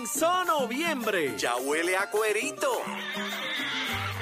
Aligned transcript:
Comenzó 0.00 0.44
noviembre. 0.46 1.36
Ya 1.36 1.56
huele 1.56 1.94
a 1.94 2.08
cuerito. 2.08 2.72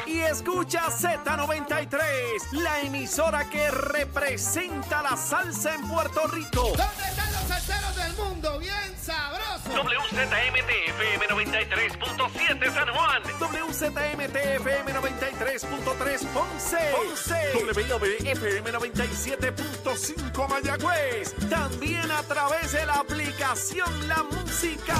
Y 0.06 0.18
escucha 0.18 0.86
Z93, 0.88 2.50
la 2.50 2.80
emisora 2.80 3.48
que 3.48 3.70
representa 3.70 5.02
la 5.02 5.16
salsa 5.16 5.76
en 5.76 5.86
Puerto 5.86 6.26
Rico. 6.26 6.62
¿Dónde 6.62 7.04
están 7.08 7.32
los 7.32 7.42
salseros 7.42 7.94
del 7.94 8.12
mundo? 8.14 8.58
Bien 8.58 8.96
sabrosos. 9.00 9.72
WZMTFM 9.72 11.28
93.7 11.28 12.74
San 12.74 12.88
Juan. 12.92 13.22
WZMTFM 13.38 14.94
93.3 14.94 16.26
Ponce. 16.32 16.78
Ponce. 16.90 17.52
WIOB-FM 17.76 18.72
97.5 18.72 20.48
Mayagüez. 20.48 21.34
También 21.48 22.10
a 22.10 22.24
través 22.24 22.72
de 22.72 22.84
la 22.84 22.94
aplicación 22.94 24.08
La 24.08 24.24
Música. 24.24 24.96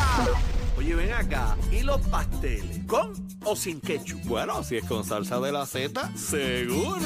Oye, 0.79 0.95
ven 0.95 1.13
acá. 1.13 1.57
¿Y 1.73 1.82
los 1.82 2.00
pasteles? 2.03 2.85
¿Con 2.86 3.13
o 3.45 3.57
sin 3.57 3.81
ketchup? 3.81 4.23
Bueno, 4.27 4.63
si 4.63 4.77
es 4.77 4.85
con 4.85 5.03
salsa 5.03 5.41
de 5.41 5.50
la 5.50 5.67
Z, 5.67 6.17
seguro. 6.17 7.00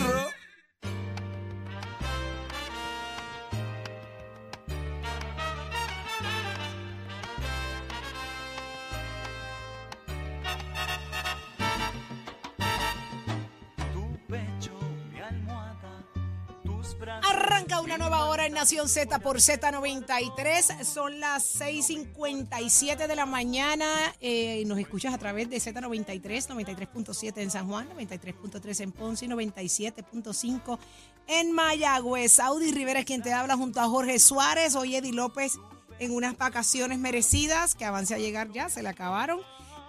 Nación 18.62 18.88
Z 18.88 19.18
por 19.18 19.38
Z93. 19.38 20.84
Son 20.84 21.18
las 21.18 21.42
6:57 21.60 23.08
de 23.08 23.16
la 23.16 23.26
mañana. 23.26 23.84
Eh, 24.20 24.62
nos 24.66 24.78
escuchas 24.78 25.12
a 25.12 25.18
través 25.18 25.50
de 25.50 25.56
Z93, 25.56 26.46
93.7 26.46 27.42
en 27.42 27.50
San 27.50 27.66
Juan, 27.66 27.88
93.3 27.88 28.80
en 28.82 28.92
Ponce 28.92 29.24
y 29.24 29.28
97.5 29.28 30.78
en 31.26 31.50
Mayagüez. 31.50 32.38
Audi 32.38 32.70
Rivera 32.70 33.00
es 33.00 33.04
quien 33.04 33.20
te 33.20 33.32
habla 33.32 33.56
junto 33.56 33.80
a 33.80 33.88
Jorge 33.88 34.20
Suárez. 34.20 34.76
Hoy 34.76 34.94
Eddie 34.94 35.12
López 35.12 35.58
en 35.98 36.12
unas 36.12 36.38
vacaciones 36.38 37.00
merecidas 37.00 37.74
que 37.74 37.84
avance 37.84 38.14
a 38.14 38.18
llegar 38.18 38.52
ya, 38.52 38.68
se 38.68 38.80
le 38.84 38.90
acabaron. 38.90 39.40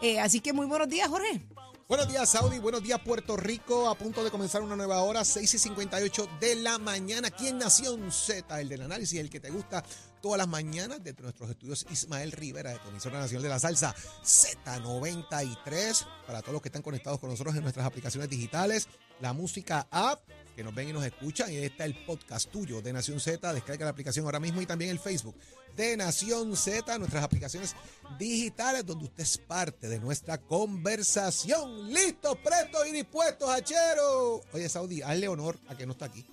Eh, 0.01 0.19
así 0.19 0.39
que 0.39 0.51
muy 0.51 0.65
buenos 0.65 0.89
días, 0.89 1.09
Jorge. 1.09 1.43
Buenos 1.89 2.07
días, 2.07 2.29
Saudi. 2.29 2.59
Buenos 2.59 2.81
días, 2.81 2.97
Puerto 3.01 3.35
Rico. 3.35 3.89
A 3.89 3.95
punto 3.95 4.23
de 4.23 4.31
comenzar 4.31 4.61
una 4.61 4.77
nueva 4.77 5.01
hora, 5.01 5.25
6 5.25 5.53
y 5.53 5.59
58 5.59 6.29
de 6.39 6.55
la 6.55 6.77
mañana. 6.77 7.27
Aquí 7.27 7.49
en 7.49 7.57
Nación 7.57 8.09
Z, 8.09 8.61
el 8.61 8.69
del 8.69 8.83
análisis, 8.83 9.19
el 9.19 9.29
que 9.29 9.41
te 9.41 9.49
gusta 9.49 9.83
todas 10.21 10.37
las 10.37 10.47
mañanas, 10.47 11.03
desde 11.03 11.21
nuestros 11.21 11.49
estudios 11.49 11.85
Ismael 11.91 12.31
Rivera, 12.31 12.71
de 12.71 12.79
Comisora 12.79 13.19
Nacional 13.19 13.43
de 13.43 13.49
la 13.49 13.59
Salsa, 13.59 13.93
Z93. 14.23 16.07
Para 16.25 16.41
todos 16.41 16.53
los 16.53 16.61
que 16.61 16.69
están 16.69 16.81
conectados 16.81 17.19
con 17.19 17.29
nosotros 17.29 17.53
en 17.57 17.63
nuestras 17.63 17.85
aplicaciones 17.85 18.29
digitales, 18.29 18.87
la 19.19 19.33
música 19.33 19.85
app, 19.91 20.21
que 20.55 20.63
nos 20.63 20.73
ven 20.73 20.89
y 20.89 20.93
nos 20.93 21.05
escuchan. 21.05 21.51
Y 21.51 21.57
ahí 21.57 21.65
está 21.65 21.85
el 21.85 21.95
podcast 22.05 22.49
tuyo 22.49 22.81
de 22.81 22.93
Nación 22.93 23.19
Z. 23.19 23.53
Descarga 23.53 23.85
la 23.85 23.91
aplicación 23.91 24.25
ahora 24.25 24.39
mismo 24.39 24.61
y 24.61 24.65
también 24.65 24.91
el 24.91 24.99
Facebook 24.99 25.35
de 25.75 25.97
Nación 25.97 26.55
Z, 26.55 26.97
nuestras 26.99 27.23
aplicaciones 27.23 27.75
digitales, 28.19 28.85
donde 28.85 29.05
usted 29.05 29.23
es 29.23 29.37
parte 29.37 29.87
de 29.87 29.99
nuestra 29.99 30.37
conversación. 30.37 31.91
Listos, 31.91 32.37
prestos 32.37 32.87
y 32.87 32.91
dispuestos, 32.91 33.49
hachero. 33.49 34.41
Oye, 34.53 34.69
Saudi, 34.69 35.01
hazle 35.01 35.27
honor 35.27 35.57
a 35.67 35.75
que 35.75 35.85
no 35.85 35.93
está 35.93 36.05
aquí. 36.05 36.25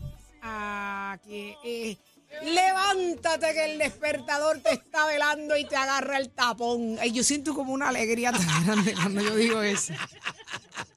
Ah, 0.42 1.18
que 1.24 1.56
eh, 1.64 1.98
levántate 2.42 3.52
que 3.52 3.72
el 3.72 3.78
despertador 3.78 4.60
te 4.60 4.72
está 4.72 5.06
velando 5.06 5.56
y 5.56 5.64
te 5.66 5.76
agarra 5.76 6.18
el 6.18 6.30
tapón. 6.30 6.96
Ay, 7.00 7.12
yo 7.12 7.24
siento 7.24 7.54
como 7.54 7.72
una 7.72 7.88
alegría 7.88 8.32
tan 8.32 8.66
grande 8.66 8.94
cuando 8.94 9.20
yo 9.20 9.34
digo 9.36 9.62
eso. 9.62 9.92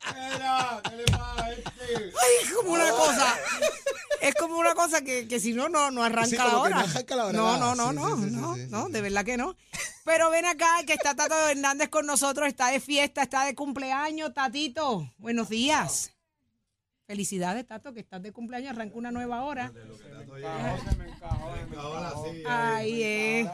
Ay, 0.06 1.64
es 2.44 2.52
como 2.52 2.74
una 2.74 2.90
cosa. 2.92 3.36
Es 4.22 4.36
como 4.36 4.58
una 4.58 4.74
cosa 4.74 5.02
que, 5.02 5.28
que 5.28 5.40
si 5.40 5.54
no, 5.54 5.70
no, 5.70 5.92
no 5.92 6.04
arranca 6.04 6.30
Sí, 6.30 6.36
la 6.38 6.58
hora. 6.58 6.76
no 6.78 6.82
arranca 6.82 7.16
la 7.16 7.26
hora. 7.26 7.38
No, 7.38 7.58
no, 7.58 7.76
no, 7.76 7.94
no, 7.94 8.16
sí, 8.18 8.24
sí, 8.24 8.32
no, 8.32 8.56
no, 8.56 8.90
de 8.90 9.02
verdad 9.02 9.26
que 9.26 9.38
no. 9.38 9.56
Pero 10.06 10.30
ven 10.30 10.46
acá, 10.46 10.84
que 10.86 10.94
está 10.94 11.16
Tato 11.16 11.36
Hernández 11.50 11.90
con 11.90 12.06
nosotros, 12.06 12.48
está 12.48 12.68
de 12.68 12.80
fiesta, 12.80 13.24
está 13.24 13.46
de 13.46 13.56
cumpleaños, 13.56 14.34
Tatito. 14.34 15.12
Buenos 15.18 15.50
días. 15.50 16.13
Felicidades, 17.06 17.66
Tato, 17.68 17.94
que 17.94 18.00
estás 18.00 18.22
de 18.22 18.32
cumpleaños, 18.32 18.72
arranca 18.72 18.98
una 18.98 19.12
nueva 19.12 19.44
hora. 19.44 19.72
Ahí 22.48 23.04
es. 23.04 23.50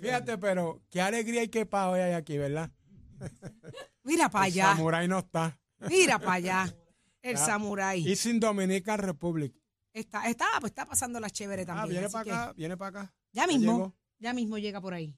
Fíjate, 0.00 0.38
pero 0.38 0.80
qué 0.90 1.00
alegría 1.00 1.42
y 1.42 1.48
qué 1.48 1.66
paz 1.66 1.88
hoy 1.92 2.00
hay 2.00 2.12
aquí, 2.12 2.38
¿verdad? 2.38 2.70
Mira 4.04 4.28
para 4.28 4.46
El 4.46 4.52
allá, 4.52 4.64
Samurai 4.76 5.08
no 5.08 5.18
está. 5.18 5.58
mira 5.88 6.18
para 6.18 6.32
allá. 6.34 6.74
El 7.22 7.38
samurái. 7.38 8.06
Y 8.06 8.16
sin 8.16 8.38
Dominican 8.38 8.98
Republic. 8.98 9.54
Está, 9.94 10.28
está, 10.28 10.44
pues 10.60 10.72
está 10.72 10.84
pasando 10.84 11.18
la 11.20 11.30
chévere 11.30 11.62
Ah, 11.62 11.66
también. 11.66 11.88
viene 11.90 12.06
así 12.06 12.12
para 12.12 12.24
que 12.24 12.30
acá, 12.32 12.52
viene 12.54 12.76
para 12.76 13.00
acá. 13.00 13.14
Ya 13.32 13.46
mismo, 13.46 13.94
ya 14.18 14.34
mismo 14.34 14.58
llega 14.58 14.78
por 14.82 14.92
ahí. 14.92 15.16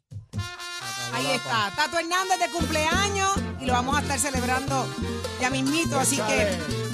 Ahí 1.13 1.27
está. 1.35 1.73
Tato 1.75 1.99
Hernández 1.99 2.39
de 2.39 2.51
cumpleaños 2.57 3.37
y 3.61 3.67
lo 3.67 3.73
vamos 3.73 3.97
a 3.99 4.03
estar 4.03 4.21
celebrando 4.21 4.87
ya 5.41 5.51
mismito, 5.51 5.99
así 5.99 6.17
que 6.17 6.86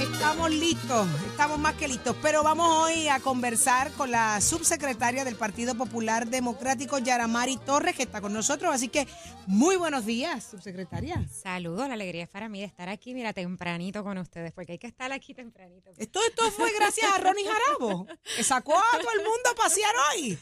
estamos 0.00 0.50
listos, 0.50 1.08
estamos 1.26 1.58
más 1.58 1.74
que 1.74 1.88
listos. 1.88 2.14
Pero 2.22 2.42
vamos 2.42 2.66
hoy 2.84 3.08
a 3.08 3.20
conversar 3.20 3.90
con 3.92 4.10
la 4.10 4.40
subsecretaria 4.40 5.24
del 5.24 5.36
Partido 5.36 5.74
Popular 5.74 6.28
Democrático, 6.28 6.98
Yaramari 6.98 7.56
Torres, 7.56 7.96
que 7.96 8.04
está 8.04 8.20
con 8.20 8.32
nosotros. 8.32 8.72
Así 8.72 8.88
que 8.88 9.08
muy 9.46 9.76
buenos 9.76 10.06
días, 10.06 10.44
subsecretaria. 10.44 11.26
Saludos, 11.28 11.88
la 11.88 11.94
alegría 11.94 12.24
es 12.24 12.28
para 12.28 12.48
mí 12.48 12.60
de 12.60 12.66
estar 12.66 12.88
aquí, 12.88 13.14
mira, 13.14 13.32
tempranito 13.32 14.04
con 14.04 14.18
ustedes, 14.18 14.52
porque 14.52 14.72
hay 14.72 14.78
que 14.78 14.86
estar 14.86 15.10
aquí 15.12 15.34
tempranito. 15.34 15.90
Esto, 15.96 16.20
esto 16.26 16.50
fue 16.52 16.72
gracias 16.74 17.10
a 17.12 17.18
Ronnie 17.18 17.46
Jarabo, 17.46 18.06
que 18.36 18.44
sacó 18.44 18.76
a 18.76 18.98
todo 18.98 19.10
el 19.12 19.24
mundo 19.24 19.50
a 19.50 19.54
pasear 19.54 19.94
hoy. 20.12 20.38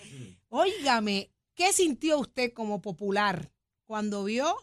Óigame, 0.49 1.33
¿qué 1.55 1.73
sintió 1.73 2.19
usted 2.19 2.53
como 2.53 2.83
popular 2.83 3.51
cuando 3.87 4.25
vio 4.25 4.57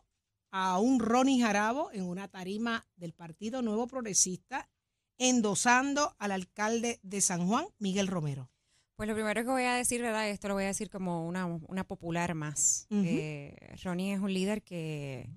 a 0.51 0.79
un 0.79 0.99
Ronnie 0.99 1.41
Jarabo 1.41 1.89
en 1.93 2.03
una 2.03 2.27
tarima 2.27 2.85
del 2.95 3.13
Partido 3.13 3.63
Nuevo 3.63 3.87
Progresista 3.87 4.69
endosando 5.17 6.15
al 6.19 6.31
alcalde 6.31 6.99
de 7.03 7.21
San 7.21 7.47
Juan, 7.47 7.65
Miguel 7.79 8.07
Romero? 8.07 8.49
Pues 8.95 9.09
lo 9.09 9.15
primero 9.15 9.43
que 9.43 9.49
voy 9.49 9.63
a 9.63 9.73
decir, 9.73 10.01
¿verdad? 10.01 10.29
Esto 10.29 10.47
lo 10.47 10.53
voy 10.53 10.65
a 10.65 10.67
decir 10.67 10.89
como 10.89 11.27
una, 11.27 11.45
una 11.45 11.83
popular 11.83 12.35
más. 12.35 12.87
Eh, 12.91 13.55
Ronnie 13.83 14.13
es 14.13 14.19
un 14.19 14.33
líder 14.33 14.61
que 14.61 15.29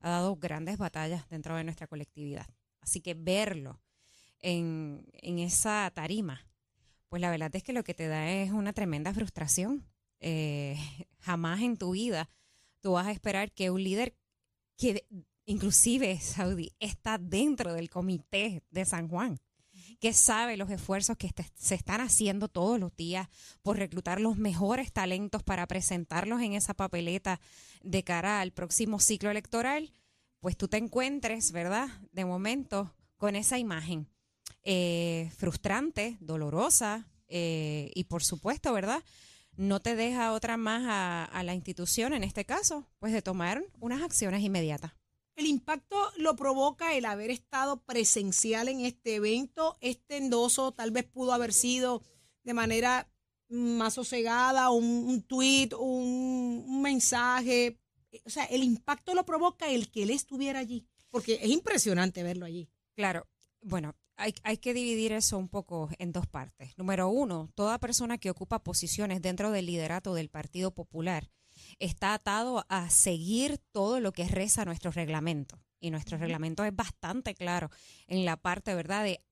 ha 0.00 0.10
dado 0.10 0.36
grandes 0.36 0.76
batallas 0.76 1.28
dentro 1.28 1.56
de 1.56 1.64
nuestra 1.64 1.86
colectividad. 1.86 2.46
Así 2.80 3.00
que 3.00 3.14
verlo 3.14 3.80
en, 4.40 5.06
en 5.12 5.38
esa 5.38 5.90
tarima, 5.94 6.46
pues 7.08 7.22
la 7.22 7.30
verdad 7.30 7.54
es 7.54 7.62
que 7.62 7.72
lo 7.72 7.84
que 7.84 7.94
te 7.94 8.08
da 8.08 8.30
es 8.30 8.50
una 8.50 8.72
tremenda 8.72 9.14
frustración. 9.14 9.86
Eh, 10.20 10.76
jamás 11.20 11.60
en 11.60 11.76
tu 11.76 11.92
vida 11.92 12.28
tú 12.80 12.92
vas 12.92 13.06
a 13.06 13.12
esperar 13.12 13.52
que 13.52 13.70
un 13.70 13.82
líder 13.82 14.14
que 14.76 15.06
inclusive 15.46 16.20
Saudi 16.20 16.72
está 16.78 17.18
dentro 17.18 17.72
del 17.72 17.88
comité 17.88 18.62
de 18.70 18.84
San 18.84 19.08
Juan, 19.08 19.38
que 20.00 20.12
sabe 20.12 20.56
los 20.56 20.70
esfuerzos 20.70 21.16
que 21.16 21.32
se 21.54 21.74
están 21.74 22.00
haciendo 22.00 22.48
todos 22.48 22.78
los 22.78 22.94
días 22.96 23.28
por 23.62 23.78
reclutar 23.78 24.20
los 24.20 24.36
mejores 24.36 24.92
talentos 24.92 25.42
para 25.42 25.66
presentarlos 25.66 26.42
en 26.42 26.52
esa 26.52 26.74
papeleta 26.74 27.40
de 27.82 28.02
cara 28.04 28.40
al 28.40 28.52
próximo 28.52 29.00
ciclo 29.00 29.30
electoral, 29.30 29.92
pues 30.40 30.56
tú 30.56 30.68
te 30.68 30.76
encuentres, 30.76 31.52
¿verdad? 31.52 31.88
De 32.12 32.24
momento 32.24 32.94
con 33.16 33.36
esa 33.36 33.58
imagen 33.58 34.08
eh, 34.62 35.30
frustrante, 35.36 36.18
dolorosa 36.20 37.08
eh, 37.28 37.90
y 37.94 38.04
por 38.04 38.22
supuesto, 38.22 38.72
¿verdad? 38.72 39.02
No 39.56 39.80
te 39.80 39.96
deja 39.96 40.32
otra 40.32 40.56
más 40.56 40.82
a, 40.86 41.24
a 41.24 41.42
la 41.42 41.54
institución, 41.54 42.12
en 42.12 42.24
este 42.24 42.44
caso, 42.44 42.86
pues 42.98 43.12
de 43.12 43.22
tomar 43.22 43.64
unas 43.80 44.02
acciones 44.02 44.42
inmediatas. 44.42 44.92
El 45.36 45.46
impacto 45.46 45.96
lo 46.16 46.34
provoca 46.34 46.94
el 46.94 47.04
haber 47.04 47.30
estado 47.30 47.82
presencial 47.84 48.68
en 48.68 48.80
este 48.80 49.16
evento. 49.16 49.76
Este 49.82 50.16
endoso 50.16 50.72
tal 50.72 50.90
vez 50.90 51.04
pudo 51.04 51.34
haber 51.34 51.52
sido 51.52 52.02
de 52.42 52.54
manera 52.54 53.12
más 53.48 53.94
sosegada, 53.94 54.70
un, 54.70 55.22
tuit, 55.22 55.74
un, 55.74 56.64
un 56.66 56.82
mensaje. 56.82 57.78
O 58.24 58.30
sea, 58.30 58.44
el 58.44 58.62
impacto 58.62 59.14
lo 59.14 59.26
provoca 59.26 59.68
el 59.68 59.90
que 59.90 60.04
él 60.04 60.10
estuviera 60.10 60.58
allí. 60.58 60.86
Porque 61.10 61.34
es 61.34 61.50
impresionante 61.50 62.22
verlo 62.22 62.46
allí. 62.46 62.70
Claro, 62.94 63.26
bueno, 63.60 63.94
hay, 64.16 64.34
hay 64.42 64.56
que 64.56 64.72
dividir 64.72 65.12
eso 65.12 65.36
un 65.36 65.48
poco 65.48 65.90
en 65.98 66.12
dos 66.12 66.26
partes. 66.26 66.78
Número 66.78 67.08
uno, 67.08 67.50
toda 67.54 67.78
persona 67.78 68.16
que 68.16 68.30
ocupa 68.30 68.64
posiciones 68.64 69.20
dentro 69.20 69.50
del 69.50 69.66
liderato 69.66 70.14
del 70.14 70.30
Partido 70.30 70.72
Popular 70.72 71.30
está 71.78 72.14
atado 72.14 72.64
a 72.68 72.90
seguir 72.90 73.58
todo 73.72 74.00
lo 74.00 74.12
que 74.12 74.28
reza 74.28 74.64
nuestro 74.64 74.90
reglamento. 74.90 75.60
Y 75.80 75.90
nuestro 75.90 76.18
reglamento 76.18 76.64
es 76.64 76.74
bastante 76.74 77.34
claro 77.34 77.70
en 78.06 78.24
la 78.24 78.36
parte, 78.36 78.74
¿verdad?, 78.74 79.04
de 79.04 79.22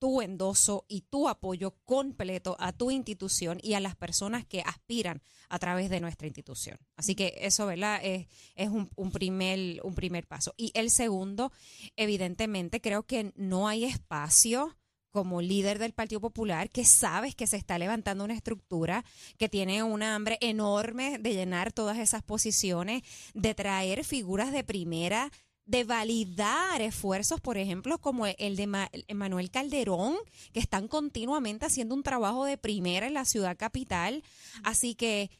tu 0.00 0.22
endoso 0.22 0.86
y 0.88 1.02
tu 1.02 1.28
apoyo 1.28 1.76
completo 1.84 2.56
a 2.58 2.72
tu 2.72 2.90
institución 2.90 3.58
y 3.62 3.74
a 3.74 3.80
las 3.80 3.94
personas 3.94 4.46
que 4.46 4.62
aspiran 4.62 5.22
a 5.50 5.58
través 5.58 5.90
de 5.90 6.00
nuestra 6.00 6.26
institución. 6.26 6.78
Así 6.96 7.14
que 7.14 7.34
eso, 7.42 7.66
¿verdad? 7.66 8.00
Es, 8.02 8.26
es 8.54 8.70
un, 8.70 8.90
un 8.96 9.12
primer, 9.12 9.80
un 9.84 9.94
primer 9.94 10.26
paso. 10.26 10.54
Y 10.56 10.72
el 10.74 10.90
segundo, 10.90 11.52
evidentemente, 11.96 12.80
creo 12.80 13.02
que 13.02 13.32
no 13.36 13.68
hay 13.68 13.84
espacio 13.84 14.74
como 15.10 15.42
líder 15.42 15.78
del 15.78 15.92
Partido 15.92 16.20
Popular, 16.20 16.70
que 16.70 16.84
sabes 16.84 17.34
que 17.34 17.46
se 17.46 17.56
está 17.56 17.78
levantando 17.78 18.24
una 18.24 18.34
estructura 18.34 19.04
que 19.38 19.48
tiene 19.48 19.82
una 19.82 20.14
hambre 20.14 20.38
enorme 20.40 21.18
de 21.18 21.32
llenar 21.34 21.72
todas 21.72 21.98
esas 21.98 22.22
posiciones, 22.22 23.02
de 23.34 23.54
traer 23.54 24.04
figuras 24.04 24.52
de 24.52 24.64
primera, 24.64 25.30
de 25.66 25.84
validar 25.84 26.80
esfuerzos, 26.80 27.40
por 27.40 27.56
ejemplo, 27.56 27.98
como 27.98 28.26
el 28.26 28.56
de 28.56 28.66
Ma- 28.66 28.90
Manuel 29.14 29.50
Calderón, 29.50 30.16
que 30.52 30.58
están 30.60 30.88
continuamente 30.88 31.66
haciendo 31.66 31.94
un 31.94 32.02
trabajo 32.02 32.44
de 32.44 32.58
primera 32.58 33.06
en 33.06 33.14
la 33.14 33.24
ciudad 33.24 33.56
capital. 33.56 34.24
Así 34.64 34.94
que 34.96 35.30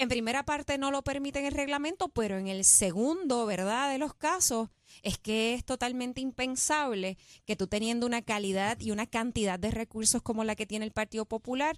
en 0.00 0.08
primera 0.08 0.44
parte 0.44 0.78
no 0.78 0.90
lo 0.90 1.02
permiten 1.02 1.44
el 1.44 1.52
reglamento, 1.52 2.08
pero 2.08 2.38
en 2.38 2.48
el 2.48 2.64
segundo, 2.64 3.46
¿verdad?, 3.46 3.90
de 3.90 3.98
los 3.98 4.14
casos, 4.14 4.68
es 5.02 5.18
que 5.18 5.54
es 5.54 5.64
totalmente 5.64 6.20
impensable 6.20 7.16
que 7.44 7.56
tú 7.56 7.66
teniendo 7.66 8.06
una 8.06 8.22
calidad 8.22 8.80
y 8.80 8.90
una 8.90 9.06
cantidad 9.06 9.58
de 9.58 9.70
recursos 9.70 10.22
como 10.22 10.44
la 10.44 10.56
que 10.56 10.66
tiene 10.66 10.84
el 10.84 10.92
Partido 10.92 11.26
Popular, 11.26 11.76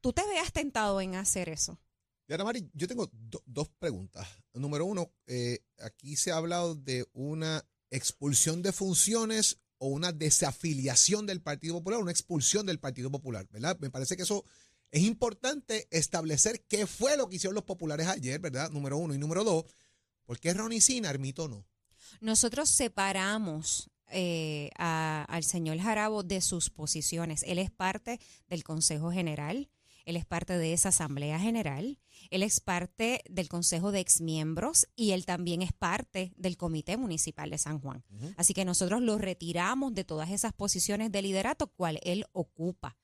tú 0.00 0.12
te 0.12 0.26
veas 0.26 0.52
tentado 0.52 1.00
en 1.00 1.14
hacer 1.14 1.48
eso. 1.48 1.78
Diana 2.28 2.44
Mari, 2.44 2.70
yo 2.72 2.86
tengo 2.86 3.10
do- 3.12 3.42
dos 3.46 3.68
preguntas. 3.78 4.26
Número 4.54 4.84
uno, 4.86 5.10
eh, 5.26 5.58
aquí 5.80 6.16
se 6.16 6.30
ha 6.30 6.36
hablado 6.36 6.74
de 6.74 7.06
una 7.12 7.64
expulsión 7.90 8.62
de 8.62 8.72
funciones 8.72 9.58
o 9.78 9.88
una 9.88 10.12
desafiliación 10.12 11.26
del 11.26 11.40
Partido 11.42 11.74
Popular, 11.74 12.00
una 12.00 12.12
expulsión 12.12 12.64
del 12.66 12.78
Partido 12.78 13.10
Popular, 13.10 13.46
¿verdad? 13.50 13.76
Me 13.80 13.90
parece 13.90 14.16
que 14.16 14.22
eso 14.22 14.44
es 14.92 15.02
importante 15.02 15.88
establecer 15.90 16.64
qué 16.68 16.86
fue 16.86 17.16
lo 17.16 17.28
que 17.28 17.36
hicieron 17.36 17.54
los 17.56 17.64
populares 17.64 18.06
ayer, 18.06 18.38
¿verdad? 18.38 18.70
Número 18.70 18.96
uno. 18.98 19.14
Y 19.14 19.18
número 19.18 19.42
dos, 19.42 19.64
¿por 20.24 20.38
qué 20.38 20.54
Ronnie 20.54 20.80
Sin, 20.80 21.04
Armito 21.06 21.48
no? 21.48 21.66
Nosotros 22.20 22.68
separamos 22.68 23.90
eh, 24.14 24.70
a- 24.76 25.24
al 25.28 25.42
señor 25.44 25.78
Jarabo 25.78 26.22
de 26.22 26.42
sus 26.42 26.68
posiciones. 26.68 27.42
Él 27.44 27.58
es 27.58 27.70
parte 27.70 28.20
del 28.48 28.62
Consejo 28.62 29.10
General, 29.10 29.70
él 30.04 30.16
es 30.16 30.26
parte 30.26 30.58
de 30.58 30.74
esa 30.74 30.90
Asamblea 30.90 31.38
General, 31.38 31.98
él 32.30 32.42
es 32.42 32.60
parte 32.60 33.22
del 33.30 33.48
Consejo 33.48 33.90
de 33.92 34.00
Exmiembros 34.00 34.86
y 34.96 35.12
él 35.12 35.24
también 35.24 35.62
es 35.62 35.72
parte 35.72 36.34
del 36.36 36.58
Comité 36.58 36.98
Municipal 36.98 37.48
de 37.48 37.56
San 37.56 37.80
Juan. 37.80 38.04
Así 38.36 38.52
que 38.52 38.66
nosotros 38.66 39.00
lo 39.00 39.16
retiramos 39.16 39.94
de 39.94 40.04
todas 40.04 40.30
esas 40.30 40.52
posiciones 40.52 41.10
de 41.10 41.22
liderato 41.22 41.68
cual 41.68 41.98
él 42.02 42.26
ocupa. 42.32 42.98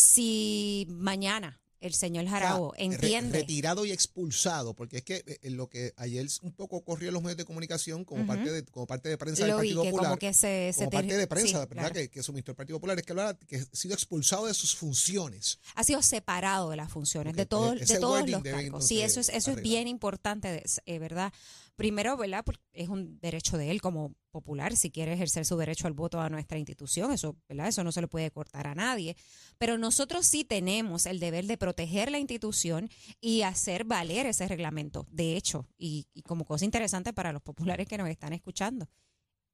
Si 0.00 0.86
mañana 0.90 1.58
el 1.80 1.94
señor 1.94 2.26
Jarabo 2.26 2.72
re- 2.72 2.84
entiende... 2.84 3.38
retirado 3.38 3.86
y 3.86 3.92
expulsado, 3.92 4.74
porque 4.74 4.98
es 4.98 5.02
que 5.04 5.22
eh, 5.26 5.38
en 5.42 5.56
lo 5.56 5.68
que 5.70 5.94
ayer 5.96 6.26
un 6.42 6.52
poco 6.52 6.82
corrió 6.84 7.08
en 7.08 7.14
los 7.14 7.22
medios 7.22 7.38
de 7.38 7.46
comunicación 7.46 8.04
como, 8.04 8.26
parte, 8.26 8.50
de, 8.52 8.64
como 8.66 8.86
parte 8.86 9.08
de 9.08 9.16
prensa 9.16 9.44
del 9.46 9.52
vi 9.54 9.56
Partido 9.74 9.82
que 9.84 9.90
Popular. 9.90 10.08
como 10.10 10.18
que 10.18 10.34
se... 10.34 10.72
se 10.74 10.78
como 10.80 10.90
te- 10.90 10.96
parte 10.98 11.16
de 11.16 11.26
prensa, 11.26 11.46
sí, 11.48 11.54
¿verdad? 11.54 11.68
claro. 11.74 11.94
Que, 11.94 12.10
que 12.10 12.22
suministró 12.22 12.52
el 12.52 12.56
Partido 12.56 12.76
Popular, 12.78 12.98
es 12.98 13.04
que, 13.06 13.12
hablaba 13.12 13.38
que 13.38 13.56
ha 13.56 13.64
sido 13.72 13.94
expulsado 13.94 14.46
de 14.46 14.52
sus 14.54 14.74
funciones. 14.76 15.60
ha 15.74 15.82
sido 15.84 16.02
separado 16.02 16.68
de 16.70 16.76
las 16.76 16.90
funciones, 16.92 17.34
de 17.34 17.46
todos, 17.46 17.76
pues, 17.76 17.78
de 17.80 17.84
ese 17.94 17.98
todos 18.00 18.18
wording 18.20 18.32
los 18.34 18.42
cargos. 18.42 18.86
Sí, 18.86 19.00
eso 19.00 19.20
es, 19.20 19.30
eso 19.30 19.52
es 19.52 19.62
bien 19.62 19.88
importante, 19.88 20.48
de- 20.48 20.64
eh, 20.84 20.98
¿verdad? 20.98 21.32
Primero, 21.76 22.16
¿verdad? 22.16 22.42
Porque 22.42 22.64
es 22.72 22.88
un 22.88 23.20
derecho 23.20 23.58
de 23.58 23.70
él 23.70 23.82
como 23.82 24.14
popular, 24.30 24.76
si 24.76 24.90
quiere 24.90 25.12
ejercer 25.12 25.44
su 25.44 25.58
derecho 25.58 25.86
al 25.86 25.92
voto 25.92 26.20
a 26.20 26.30
nuestra 26.30 26.58
institución, 26.58 27.12
eso, 27.12 27.36
¿verdad? 27.48 27.68
Eso 27.68 27.84
no 27.84 27.92
se 27.92 28.00
le 28.00 28.08
puede 28.08 28.30
cortar 28.30 28.66
a 28.66 28.74
nadie. 28.74 29.14
Pero 29.58 29.76
nosotros 29.76 30.26
sí 30.26 30.42
tenemos 30.44 31.04
el 31.04 31.20
deber 31.20 31.46
de 31.46 31.58
proteger 31.58 32.10
la 32.10 32.18
institución 32.18 32.88
y 33.20 33.42
hacer 33.42 33.84
valer 33.84 34.24
ese 34.24 34.48
reglamento. 34.48 35.06
De 35.10 35.36
hecho, 35.36 35.66
y, 35.76 36.06
como 36.24 36.46
cosa 36.46 36.64
interesante 36.64 37.12
para 37.12 37.32
los 37.32 37.42
populares 37.42 37.86
que 37.86 37.98
nos 37.98 38.08
están 38.08 38.32
escuchando, 38.32 38.88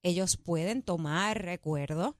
ellos 0.02 0.36
pueden 0.36 0.82
tomar 0.82 1.42
recuerdo. 1.42 2.16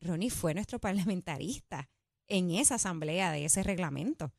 Ronnie 0.00 0.30
fue 0.30 0.52
nuestro 0.52 0.80
parlamentarista 0.80 1.88
en 2.26 2.50
esa 2.50 2.74
asamblea 2.74 3.30
de 3.30 3.44
ese 3.44 3.62
reglamento. 3.62 4.32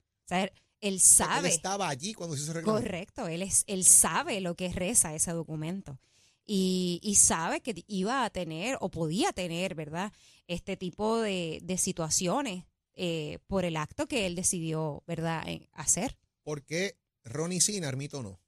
Él, 0.83 0.87
él 0.89 0.93
Él 0.93 0.99
sabe. 0.99 1.49
estaba 1.49 1.89
allí 1.89 2.13
cuando 2.13 2.35
se 2.35 2.43
hizo 2.43 2.57
el. 2.57 2.63
Correcto, 2.65 3.27
él, 3.27 3.41
es, 3.41 3.63
él 3.67 3.83
sabe 3.83 4.41
lo 4.41 4.55
que 4.55 4.71
reza 4.71 5.15
ese 5.15 5.31
documento 5.31 5.99
y, 6.45 6.99
y 7.01 7.15
sabe 7.15 7.61
que 7.61 7.83
iba 7.87 8.25
a 8.25 8.29
tener 8.29 8.77
o 8.81 8.89
podía 8.89 9.31
tener, 9.33 9.75
¿verdad? 9.75 10.11
Este 10.47 10.77
tipo 10.77 11.19
de, 11.19 11.59
de 11.63 11.77
situaciones 11.77 12.65
eh, 12.95 13.39
por 13.47 13.65
el 13.65 13.77
acto 13.77 14.07
que 14.07 14.25
él 14.25 14.35
decidió, 14.35 15.03
¿verdad?, 15.07 15.47
eh, 15.47 15.69
hacer. 15.73 16.17
¿Por 16.43 16.63
qué 16.63 16.97
Ronnie 17.23 17.61
sí, 17.61 17.79
Narmito 17.79 18.21
no? 18.21 18.39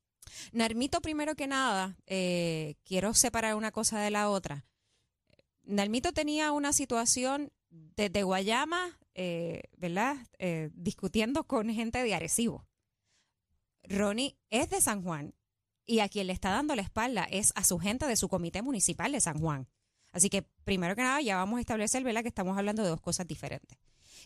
Narmito, 0.51 1.01
primero 1.01 1.35
que 1.35 1.47
nada, 1.47 1.97
eh, 2.05 2.75
quiero 2.83 3.13
separar 3.13 3.55
una 3.55 3.71
cosa 3.71 3.99
de 3.99 4.11
la 4.11 4.29
otra. 4.29 4.65
Narmito 5.63 6.11
tenía 6.11 6.51
una 6.51 6.73
situación 6.73 7.51
desde 7.95 8.23
Guayama, 8.23 8.99
eh, 9.13 9.63
¿verdad? 9.77 10.17
Eh, 10.39 10.69
discutiendo 10.73 11.45
con 11.45 11.69
gente 11.69 12.03
de 12.03 12.13
Arecibo. 12.13 12.65
Ronnie 13.83 14.37
es 14.49 14.69
de 14.69 14.81
San 14.81 15.03
Juan 15.03 15.33
y 15.85 15.99
a 15.99 16.09
quien 16.09 16.27
le 16.27 16.33
está 16.33 16.49
dando 16.49 16.75
la 16.75 16.81
espalda 16.81 17.25
es 17.29 17.53
a 17.55 17.63
su 17.63 17.77
gente 17.79 18.07
de 18.07 18.17
su 18.17 18.27
comité 18.27 18.61
municipal 18.61 19.11
de 19.11 19.21
San 19.21 19.39
Juan. 19.39 19.67
Así 20.11 20.29
que, 20.29 20.43
primero 20.63 20.95
que 20.95 21.01
nada, 21.01 21.21
ya 21.21 21.37
vamos 21.37 21.57
a 21.57 21.61
establecer, 21.61 22.03
¿verdad?, 22.03 22.21
que 22.21 22.29
estamos 22.29 22.57
hablando 22.57 22.83
de 22.83 22.89
dos 22.89 23.01
cosas 23.01 23.27
diferentes. 23.27 23.77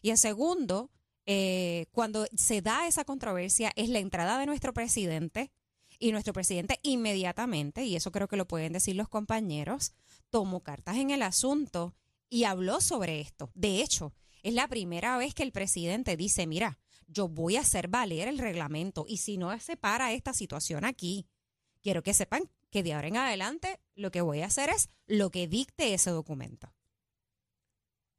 Y 0.01 0.11
en 0.11 0.17
segundo, 0.17 0.91
eh, 1.25 1.87
cuando 1.91 2.27
se 2.35 2.61
da 2.61 2.87
esa 2.87 3.05
controversia, 3.05 3.71
es 3.75 3.89
la 3.89 3.99
entrada 3.99 4.39
de 4.39 4.45
nuestro 4.45 4.73
presidente 4.73 5.51
y 5.97 6.11
nuestro 6.11 6.31
presidente 6.31 6.79
inmediatamente, 6.83 7.83
y 7.85 7.95
eso 7.95 8.11
creo 8.11 8.27
que 8.27 8.37
lo 8.37 8.47
pueden 8.47 8.71
decir 8.71 8.95
los 8.95 9.09
compañeros, 9.09 9.93
tomó 10.29 10.61
cartas 10.61 10.97
en 10.97 11.11
el 11.11 11.23
asunto 11.23 11.95
y 12.29 12.43
habló 12.43 12.81
sobre 12.81 13.21
esto. 13.21 13.51
De 13.55 13.81
hecho, 13.81 14.13
es 14.43 14.53
la 14.53 14.67
primera 14.67 15.17
vez 15.17 15.33
que 15.33 15.43
el 15.43 15.51
presidente 15.51 16.15
dice, 16.17 16.47
mira, 16.47 16.77
yo 17.07 17.27
voy 17.27 17.55
a 17.57 17.61
hacer 17.61 17.87
valer 17.87 18.27
el 18.27 18.37
reglamento 18.37 19.05
y 19.07 19.17
si 19.17 19.37
no 19.37 19.57
se 19.59 19.75
para 19.77 20.13
esta 20.13 20.33
situación 20.33 20.85
aquí, 20.85 21.27
quiero 21.81 22.03
que 22.03 22.13
sepan 22.13 22.43
que 22.69 22.83
de 22.83 22.93
ahora 22.93 23.07
en 23.07 23.17
adelante 23.17 23.79
lo 23.95 24.11
que 24.11 24.21
voy 24.21 24.41
a 24.41 24.45
hacer 24.45 24.69
es 24.69 24.89
lo 25.07 25.31
que 25.31 25.47
dicte 25.47 25.93
ese 25.93 26.11
documento. 26.11 26.71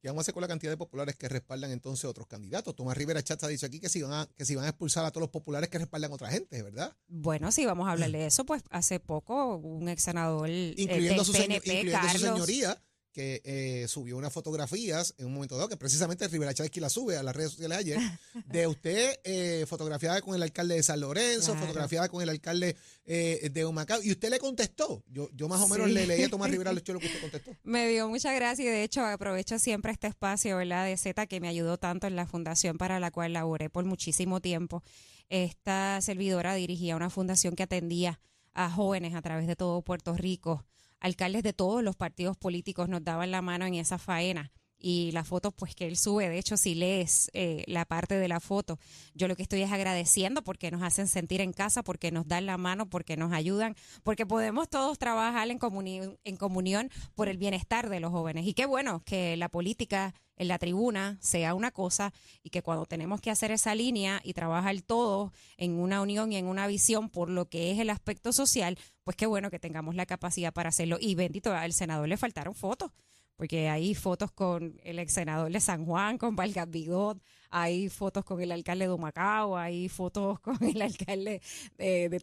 ¿Qué 0.01 0.07
vamos 0.07 0.21
a 0.21 0.23
hacer 0.23 0.33
con 0.33 0.41
la 0.41 0.47
cantidad 0.47 0.71
de 0.71 0.77
populares 0.77 1.15
que 1.15 1.29
respaldan 1.29 1.71
entonces 1.71 2.05
otros 2.05 2.25
candidatos? 2.25 2.75
Tomás 2.75 2.97
Rivera 2.97 3.21
Chatz 3.23 3.43
ha 3.43 3.47
dicho 3.47 3.67
aquí 3.67 3.79
que 3.79 3.87
si, 3.87 4.01
van 4.01 4.13
a, 4.13 4.25
que 4.35 4.45
si 4.45 4.55
van 4.55 4.65
a 4.65 4.69
expulsar 4.69 5.05
a 5.05 5.11
todos 5.11 5.21
los 5.21 5.29
populares 5.29 5.69
que 5.69 5.77
respaldan 5.77 6.11
a 6.11 6.15
otra 6.15 6.31
gente, 6.31 6.61
¿verdad? 6.63 6.97
Bueno, 7.07 7.51
si 7.51 7.65
vamos 7.67 7.87
a 7.87 7.91
hablar 7.91 8.09
de 8.11 8.25
eso, 8.25 8.43
pues 8.43 8.63
hace 8.71 8.99
poco 8.99 9.57
un 9.57 9.87
ex 9.89 10.01
senador 10.01 10.49
eh, 10.49 10.73
Incluyendo, 10.75 11.17
del 11.23 11.25
su, 11.25 11.33
señor- 11.33 11.61
PNP, 11.61 11.73
incluyendo 11.81 11.91
su 11.99 12.07
Carlos, 12.13 12.21
señoría, 12.33 12.83
que 13.11 13.41
eh, 13.43 13.87
subió 13.87 14.17
unas 14.17 14.31
fotografías 14.33 15.13
en 15.17 15.25
un 15.27 15.33
momento 15.33 15.55
dado, 15.57 15.67
que 15.69 15.77
precisamente 15.77 16.27
Rivera 16.27 16.53
Chávez 16.53 16.71
la 16.77 16.89
sube 16.89 17.17
a 17.17 17.23
las 17.23 17.35
redes 17.35 17.51
sociales 17.51 17.77
ayer, 17.77 17.97
de 18.47 18.67
usted 18.67 19.19
eh, 19.23 19.65
fotografiada 19.67 20.21
con 20.21 20.33
el 20.35 20.43
alcalde 20.43 20.75
de 20.75 20.83
San 20.83 20.99
Lorenzo, 20.99 21.51
Claro. 21.51 21.67
fotografiada 21.67 22.09
con 22.09 22.21
el 22.21 22.29
alcalde 22.29 22.75
eh, 23.05 23.49
de 23.51 23.65
Humacao, 23.65 24.01
y 24.01 24.11
usted 24.11 24.29
le 24.29 24.39
contestó. 24.39 25.03
Yo, 25.07 25.29
yo 25.33 25.47
más 25.47 25.59
o 25.61 25.67
menos 25.67 25.87
Sí. 25.87 25.93
le 25.93 26.07
leí 26.07 26.23
a 26.23 26.29
Tomás 26.29 26.49
Rivera 26.51 26.71
lo 26.73 26.81
que 26.81 26.91
usted 26.93 27.21
contestó. 27.21 27.51
Me 27.63 27.87
dio 27.89 28.07
mucha 28.09 28.33
gracia 28.33 28.63
y 28.65 28.67
de 28.67 28.83
hecho 28.83 29.05
aprovecho 29.05 29.59
siempre 29.59 29.91
este 29.91 30.07
espacio, 30.07 30.57
¿verdad? 30.57 30.85
De 30.85 30.95
Z 30.97 31.27
que 31.27 31.39
me 31.39 31.47
ayudó 31.47 31.77
tanto 31.77 32.07
en 32.07 32.15
la 32.15 32.25
fundación 32.25 32.77
para 32.77 32.99
la 32.99 33.11
cual 33.11 33.33
laboré 33.33 33.69
por 33.69 33.85
muchísimo 33.85 34.39
tiempo. 34.41 34.83
Esta 35.29 35.99
servidora 36.01 36.55
dirigía 36.55 36.95
una 36.95 37.09
fundación 37.09 37.55
que 37.55 37.63
atendía 37.63 38.19
a 38.53 38.69
jóvenes 38.69 39.15
a 39.15 39.21
través 39.21 39.47
de 39.47 39.55
todo 39.55 39.81
Puerto 39.81 40.13
Rico. 40.15 40.65
Alcaldes 41.01 41.43
de 41.43 41.51
todos 41.51 41.83
los 41.83 41.97
partidos 41.97 42.37
políticos 42.37 42.87
nos 42.87 43.03
daban 43.03 43.31
la 43.31 43.41
mano 43.41 43.65
en 43.65 43.75
esa 43.75 43.97
faena. 43.97 44.51
Y 44.83 45.11
la 45.11 45.23
foto, 45.23 45.51
pues 45.51 45.75
que 45.75 45.85
él 45.85 45.95
sube, 45.95 46.27
de 46.27 46.39
hecho, 46.39 46.57
si 46.57 46.73
lees 46.73 47.29
eh, 47.33 47.63
la 47.67 47.85
parte 47.85 48.15
de 48.15 48.27
la 48.27 48.39
foto, 48.39 48.79
yo 49.13 49.27
lo 49.27 49.35
que 49.35 49.43
estoy 49.43 49.61
es 49.61 49.71
agradeciendo 49.71 50.43
porque 50.43 50.71
nos 50.71 50.81
hacen 50.81 51.07
sentir 51.07 51.39
en 51.39 51.53
casa, 51.53 51.83
porque 51.83 52.09
nos 52.09 52.27
dan 52.27 52.47
la 52.47 52.57
mano, 52.57 52.89
porque 52.89 53.15
nos 53.15 53.31
ayudan, 53.31 53.75
porque 54.01 54.25
podemos 54.25 54.69
todos 54.69 54.97
trabajar 54.97 55.51
en, 55.51 55.59
comuni- 55.59 56.17
en 56.23 56.35
comunión 56.35 56.89
por 57.13 57.29
el 57.29 57.37
bienestar 57.37 57.89
de 57.89 57.99
los 57.99 58.09
jóvenes. 58.09 58.47
Y 58.47 58.55
qué 58.55 58.65
bueno 58.65 59.03
que 59.05 59.37
la 59.37 59.49
política 59.49 60.15
en 60.41 60.47
la 60.47 60.57
tribuna 60.57 61.17
sea 61.21 61.53
una 61.53 61.69
cosa 61.69 62.11
y 62.41 62.49
que 62.49 62.63
cuando 62.63 62.87
tenemos 62.87 63.21
que 63.21 63.29
hacer 63.29 63.51
esa 63.51 63.75
línea 63.75 64.21
y 64.23 64.33
trabajar 64.33 64.75
todos 64.81 65.31
en 65.57 65.79
una 65.79 66.01
unión 66.01 66.31
y 66.33 66.37
en 66.37 66.47
una 66.47 66.65
visión 66.65 67.09
por 67.09 67.29
lo 67.29 67.47
que 67.47 67.71
es 67.71 67.77
el 67.77 67.91
aspecto 67.91 68.33
social, 68.33 68.77
pues 69.03 69.15
qué 69.15 69.27
bueno 69.27 69.51
que 69.51 69.59
tengamos 69.59 69.93
la 69.93 70.07
capacidad 70.07 70.51
para 70.51 70.69
hacerlo. 70.69 70.97
Y 70.99 71.13
bendito, 71.13 71.53
al 71.53 71.73
senador 71.73 72.09
le 72.09 72.17
faltaron 72.17 72.55
fotos 72.55 72.91
porque 73.35 73.69
hay 73.69 73.93
fotos 73.93 74.31
con 74.31 74.79
el 74.83 74.99
ex 74.99 75.13
senador 75.13 75.51
de 75.51 75.59
San 75.59 75.85
Juan, 75.85 76.17
con 76.17 76.35
Vargas 76.35 76.69
Bigot, 76.69 77.21
hay 77.49 77.89
fotos 77.89 78.23
con 78.23 78.41
el 78.41 78.51
alcalde 78.51 78.85
de 78.85 78.93
Humacao, 78.93 79.57
hay 79.57 79.89
fotos 79.89 80.39
con 80.39 80.57
el 80.63 80.81
alcalde 80.81 81.41
de, 81.77 82.09
de 82.09 82.19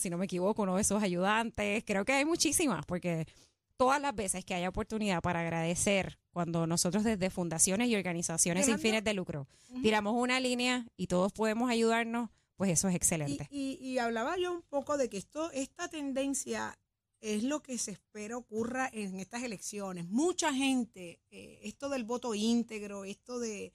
si 0.00 0.10
no 0.10 0.18
me 0.18 0.24
equivoco, 0.24 0.62
uno 0.62 0.76
de 0.76 0.82
esos 0.82 1.02
ayudantes. 1.02 1.82
Creo 1.84 2.04
que 2.04 2.12
hay 2.12 2.24
muchísimas, 2.24 2.86
porque 2.86 3.26
todas 3.82 4.00
las 4.00 4.14
veces 4.14 4.44
que 4.44 4.54
haya 4.54 4.68
oportunidad 4.68 5.20
para 5.22 5.40
agradecer, 5.40 6.18
cuando 6.30 6.66
nosotros 6.66 7.04
desde 7.04 7.30
fundaciones 7.30 7.88
y 7.88 7.96
organizaciones 7.96 8.66
sin 8.66 8.78
fines 8.78 9.04
de 9.04 9.14
lucro 9.14 9.46
tiramos 9.82 10.14
una 10.16 10.40
línea 10.40 10.86
y 10.96 11.06
todos 11.06 11.32
podemos 11.32 11.70
ayudarnos, 11.70 12.30
pues 12.56 12.70
eso 12.70 12.88
es 12.88 12.94
Y, 12.94 12.96
excelente. 12.96 13.48
y- 13.50 13.78
y 13.80 13.98
hablaba 13.98 14.36
yo 14.38 14.52
un 14.52 14.62
poco 14.62 14.96
de 14.96 15.08
que 15.08 15.16
esto, 15.18 15.50
esta 15.52 15.88
tendencia 15.88 16.78
es 17.20 17.42
lo 17.44 17.60
que 17.62 17.78
se 17.78 17.92
espera 17.92 18.36
ocurra 18.36 18.88
en 18.92 19.18
estas 19.20 19.42
elecciones. 19.42 20.06
Mucha 20.08 20.52
gente, 20.52 21.20
eh, 21.30 21.60
esto 21.62 21.88
del 21.88 22.04
voto 22.04 22.34
íntegro, 22.34 23.04
esto 23.04 23.38
de, 23.38 23.72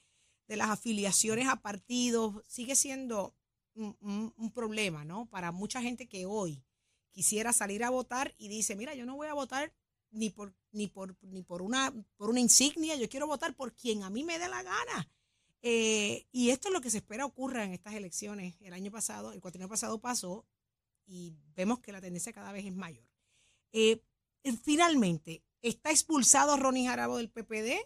de 0.48 0.56
las 0.56 0.68
afiliaciones 0.70 1.48
a 1.48 1.56
partidos, 1.56 2.42
sigue 2.46 2.74
siendo 2.74 3.34
un, 3.74 3.96
un- 4.00 4.34
un 4.36 4.50
problema, 4.52 5.04
¿no? 5.04 5.26
Para 5.26 5.52
mucha 5.52 5.80
gente 5.80 6.06
que 6.08 6.26
hoy 6.26 6.62
quisiera 7.10 7.52
salir 7.52 7.84
a 7.84 7.90
votar 7.90 8.34
y 8.38 8.48
dice, 8.48 8.76
mira, 8.76 8.94
yo 8.94 9.04
no 9.06 9.16
voy 9.16 9.28
a 9.28 9.34
votar 9.34 9.72
ni 10.10 10.30
por 10.30 10.54
ni 10.72 10.86
por 10.86 11.16
ni 11.22 11.42
por 11.42 11.62
una 11.62 11.92
por 12.16 12.30
una 12.30 12.40
insignia, 12.40 12.96
yo 12.96 13.08
quiero 13.08 13.26
votar 13.26 13.54
por 13.54 13.74
quien 13.74 14.02
a 14.02 14.10
mí 14.10 14.24
me 14.24 14.38
dé 14.38 14.48
la 14.48 14.62
gana. 14.62 15.10
Eh, 15.62 16.26
y 16.30 16.50
esto 16.50 16.68
es 16.68 16.74
lo 16.74 16.80
que 16.80 16.90
se 16.90 16.98
espera 16.98 17.26
ocurra 17.26 17.64
en 17.64 17.72
estas 17.72 17.94
elecciones. 17.94 18.56
El 18.60 18.72
año 18.72 18.90
pasado, 18.90 19.32
el 19.32 19.40
cuatrienio 19.40 19.68
pasado 19.68 20.00
pasó 20.00 20.46
y 21.06 21.34
vemos 21.56 21.80
que 21.80 21.92
la 21.92 22.00
tendencia 22.00 22.32
cada 22.32 22.52
vez 22.52 22.64
es 22.66 22.74
mayor. 22.74 23.04
Eh, 23.72 24.02
eh, 24.44 24.52
finalmente, 24.52 25.42
está 25.62 25.90
expulsado 25.90 26.56
Ronnie 26.56 26.86
Jarabo 26.86 27.16
del 27.16 27.30
PPD. 27.30 27.76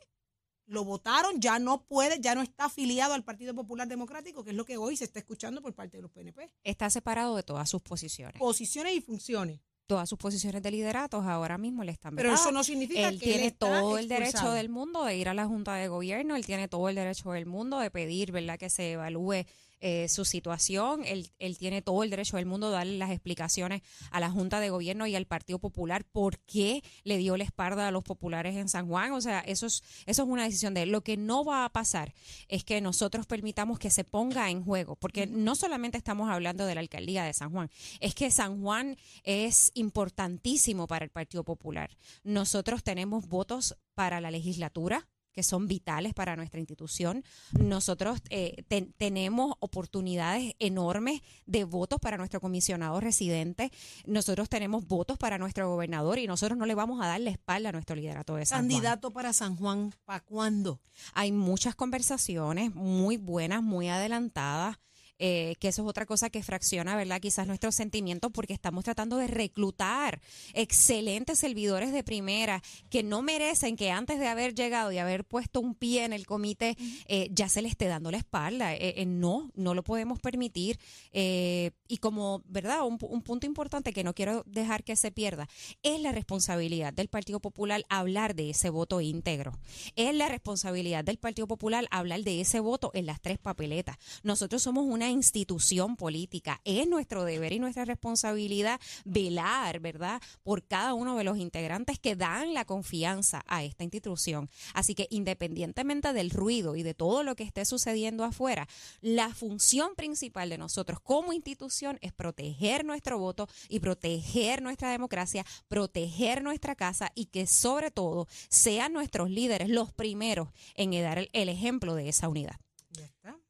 Lo 0.66 0.84
votaron, 0.84 1.40
ya 1.40 1.58
no 1.58 1.84
puede, 1.84 2.20
ya 2.20 2.34
no 2.34 2.42
está 2.42 2.66
afiliado 2.66 3.14
al 3.14 3.24
Partido 3.24 3.54
Popular 3.54 3.88
Democrático, 3.88 4.44
que 4.44 4.50
es 4.50 4.56
lo 4.56 4.64
que 4.64 4.76
hoy 4.76 4.96
se 4.96 5.04
está 5.04 5.18
escuchando 5.18 5.60
por 5.60 5.74
parte 5.74 5.96
de 5.96 6.02
los 6.02 6.10
PNP. 6.12 6.52
Está 6.62 6.88
separado 6.88 7.36
de 7.36 7.42
todas 7.42 7.68
sus 7.68 7.82
posiciones. 7.82 8.38
Posiciones 8.38 8.94
y 8.94 9.00
funciones. 9.00 9.60
Todas 9.86 10.08
sus 10.08 10.18
posiciones 10.18 10.62
de 10.62 10.70
lideratos 10.70 11.26
ahora 11.26 11.58
mismo 11.58 11.84
le 11.84 11.92
están 11.92 12.14
Pero 12.14 12.30
vetadas. 12.30 12.46
eso 12.46 12.52
no 12.52 12.64
significa 12.64 13.08
él 13.08 13.18
que 13.18 13.26
él 13.26 13.32
tiene 13.32 13.46
está 13.48 13.68
todo 13.68 13.98
el 13.98 14.08
derecho 14.08 14.52
del 14.52 14.68
mundo 14.68 15.04
de 15.04 15.16
ir 15.16 15.28
a 15.28 15.34
la 15.34 15.46
Junta 15.46 15.74
de 15.74 15.88
Gobierno, 15.88 16.36
él 16.36 16.46
tiene 16.46 16.68
todo 16.68 16.88
el 16.88 16.94
derecho 16.94 17.32
del 17.32 17.46
mundo 17.46 17.78
de 17.78 17.90
pedir, 17.90 18.32
¿verdad?, 18.32 18.58
que 18.58 18.70
se 18.70 18.92
evalúe 18.92 19.44
eh, 19.84 20.08
su 20.08 20.24
situación, 20.24 21.04
él, 21.04 21.32
él 21.40 21.58
tiene 21.58 21.82
todo 21.82 22.04
el 22.04 22.10
derecho 22.10 22.36
del 22.36 22.46
mundo 22.46 22.68
de 22.68 22.76
darle 22.76 22.98
las 22.98 23.10
explicaciones 23.10 23.82
a 24.12 24.20
la 24.20 24.30
Junta 24.30 24.60
de 24.60 24.70
Gobierno 24.70 25.08
y 25.08 25.16
al 25.16 25.26
Partido 25.26 25.58
Popular 25.58 26.04
por 26.04 26.38
qué 26.38 26.84
le 27.02 27.18
dio 27.18 27.36
la 27.36 27.42
espalda 27.42 27.88
a 27.88 27.90
los 27.90 28.04
populares 28.04 28.54
en 28.54 28.68
San 28.68 28.86
Juan, 28.86 29.10
o 29.10 29.20
sea, 29.20 29.40
eso 29.40 29.66
es, 29.66 29.82
eso 30.06 30.22
es 30.22 30.28
una 30.28 30.44
decisión 30.44 30.72
de 30.72 30.82
él. 30.82 30.90
Lo 30.90 31.02
que 31.02 31.16
no 31.16 31.44
va 31.44 31.64
a 31.64 31.72
pasar 31.72 32.14
es 32.46 32.62
que 32.62 32.80
nosotros 32.80 33.26
permitamos 33.26 33.80
que 33.80 33.90
se 33.90 34.04
ponga 34.04 34.50
en 34.50 34.64
juego, 34.64 34.94
porque 34.94 35.26
no 35.26 35.56
solamente 35.56 35.98
estamos 35.98 36.30
hablando 36.30 36.64
de 36.64 36.76
la 36.76 36.80
alcaldía 36.80 37.24
de 37.24 37.32
San 37.32 37.50
Juan, 37.50 37.68
es 37.98 38.14
que 38.14 38.30
San 38.30 38.62
Juan 38.62 38.96
es 39.24 39.72
importantísimo 39.74 40.86
para 40.86 41.04
el 41.04 41.10
Partido 41.10 41.42
Popular. 41.42 41.90
Nosotros 42.22 42.84
tenemos 42.84 43.26
votos 43.26 43.76
para 43.94 44.20
la 44.20 44.30
legislatura 44.30 45.08
que 45.32 45.42
son 45.42 45.66
vitales 45.66 46.14
para 46.14 46.36
nuestra 46.36 46.60
institución. 46.60 47.24
Nosotros 47.58 48.20
eh, 48.30 48.64
ten- 48.68 48.92
tenemos 48.96 49.54
oportunidades 49.60 50.54
enormes 50.58 51.20
de 51.46 51.64
votos 51.64 51.98
para 52.00 52.16
nuestro 52.18 52.40
comisionado 52.40 53.00
residente. 53.00 53.70
Nosotros 54.06 54.48
tenemos 54.48 54.86
votos 54.86 55.18
para 55.18 55.38
nuestro 55.38 55.68
gobernador 55.70 56.18
y 56.18 56.26
nosotros 56.26 56.58
no 56.58 56.66
le 56.66 56.74
vamos 56.74 57.00
a 57.02 57.06
dar 57.06 57.20
la 57.20 57.30
espalda 57.30 57.70
a 57.70 57.72
nuestro 57.72 57.96
liderato 57.96 58.36
de 58.36 58.46
San 58.46 58.58
Juan. 58.60 58.68
Candidato 58.68 59.10
para 59.10 59.32
San 59.32 59.56
Juan, 59.56 59.94
¿para 60.04 60.20
cuándo? 60.20 60.80
Hay 61.14 61.32
muchas 61.32 61.74
conversaciones 61.74 62.74
muy 62.74 63.16
buenas, 63.16 63.62
muy 63.62 63.88
adelantadas. 63.88 64.76
Eh, 65.24 65.54
que 65.60 65.68
eso 65.68 65.82
es 65.82 65.88
otra 65.88 66.04
cosa 66.04 66.30
que 66.30 66.42
fracciona, 66.42 66.96
¿verdad? 66.96 67.20
Quizás 67.20 67.46
nuestros 67.46 67.76
sentimientos 67.76 68.32
porque 68.32 68.52
estamos 68.52 68.82
tratando 68.82 69.16
de 69.18 69.28
reclutar 69.28 70.20
excelentes 70.52 71.38
servidores 71.38 71.92
de 71.92 72.02
primera 72.02 72.60
que 72.90 73.04
no 73.04 73.22
merecen 73.22 73.76
que 73.76 73.92
antes 73.92 74.18
de 74.18 74.26
haber 74.26 74.54
llegado 74.54 74.90
y 74.90 74.98
haber 74.98 75.24
puesto 75.24 75.60
un 75.60 75.76
pie 75.76 76.04
en 76.04 76.12
el 76.12 76.26
comité 76.26 76.76
eh, 77.06 77.28
ya 77.30 77.48
se 77.48 77.62
le 77.62 77.68
esté 77.68 77.86
dando 77.86 78.10
la 78.10 78.18
espalda. 78.18 78.74
Eh, 78.74 78.94
eh, 78.96 79.06
no, 79.06 79.50
no 79.54 79.74
lo 79.74 79.84
podemos 79.84 80.18
permitir. 80.18 80.78
Eh, 81.12 81.70
y 81.86 81.98
como, 81.98 82.42
¿verdad? 82.46 82.84
Un, 82.84 82.98
un 83.00 83.22
punto 83.22 83.46
importante 83.46 83.92
que 83.92 84.02
no 84.02 84.14
quiero 84.14 84.42
dejar 84.46 84.82
que 84.82 84.96
se 84.96 85.12
pierda 85.12 85.48
es 85.82 86.00
la 86.00 86.10
responsabilidad 86.10 86.92
del 86.92 87.08
Partido 87.08 87.38
Popular 87.38 87.84
hablar 87.88 88.34
de 88.34 88.50
ese 88.50 88.70
voto 88.70 89.00
íntegro. 89.00 89.52
Es 89.94 90.14
la 90.14 90.28
responsabilidad 90.28 91.04
del 91.04 91.18
Partido 91.18 91.46
Popular 91.46 91.86
hablar 91.90 92.22
de 92.22 92.40
ese 92.40 92.60
voto 92.60 92.90
en 92.94 93.06
las 93.06 93.20
tres 93.20 93.38
papeletas. 93.38 93.98
Nosotros 94.22 94.62
somos 94.62 94.84
una 94.84 95.11
institución 95.12 95.96
política. 95.96 96.60
Es 96.64 96.88
nuestro 96.88 97.24
deber 97.24 97.52
y 97.52 97.58
nuestra 97.58 97.84
responsabilidad 97.84 98.80
velar, 99.04 99.80
¿verdad?, 99.80 100.20
por 100.42 100.64
cada 100.64 100.94
uno 100.94 101.16
de 101.16 101.24
los 101.24 101.38
integrantes 101.38 101.98
que 101.98 102.16
dan 102.16 102.54
la 102.54 102.64
confianza 102.64 103.42
a 103.46 103.64
esta 103.64 103.84
institución. 103.84 104.48
Así 104.74 104.94
que 104.94 105.08
independientemente 105.10 106.12
del 106.12 106.30
ruido 106.30 106.76
y 106.76 106.82
de 106.82 106.94
todo 106.94 107.22
lo 107.22 107.36
que 107.36 107.44
esté 107.44 107.64
sucediendo 107.64 108.24
afuera, 108.24 108.68
la 109.00 109.34
función 109.34 109.94
principal 109.96 110.50
de 110.50 110.58
nosotros 110.58 111.00
como 111.00 111.32
institución 111.32 111.98
es 112.00 112.12
proteger 112.12 112.84
nuestro 112.84 113.18
voto 113.18 113.48
y 113.68 113.80
proteger 113.80 114.62
nuestra 114.62 114.90
democracia, 114.90 115.44
proteger 115.68 116.42
nuestra 116.42 116.74
casa 116.74 117.10
y 117.14 117.26
que 117.26 117.46
sobre 117.46 117.90
todo 117.90 118.26
sean 118.48 118.92
nuestros 118.92 119.30
líderes 119.30 119.68
los 119.68 119.92
primeros 119.92 120.48
en 120.74 120.92
dar 121.00 121.28
el, 121.32 121.48
ejemplo 121.48 121.94
de 121.94 122.08
esa 122.08 122.28
unidad. 122.28 122.56
Ya 122.90 123.04
está. 123.04 123.41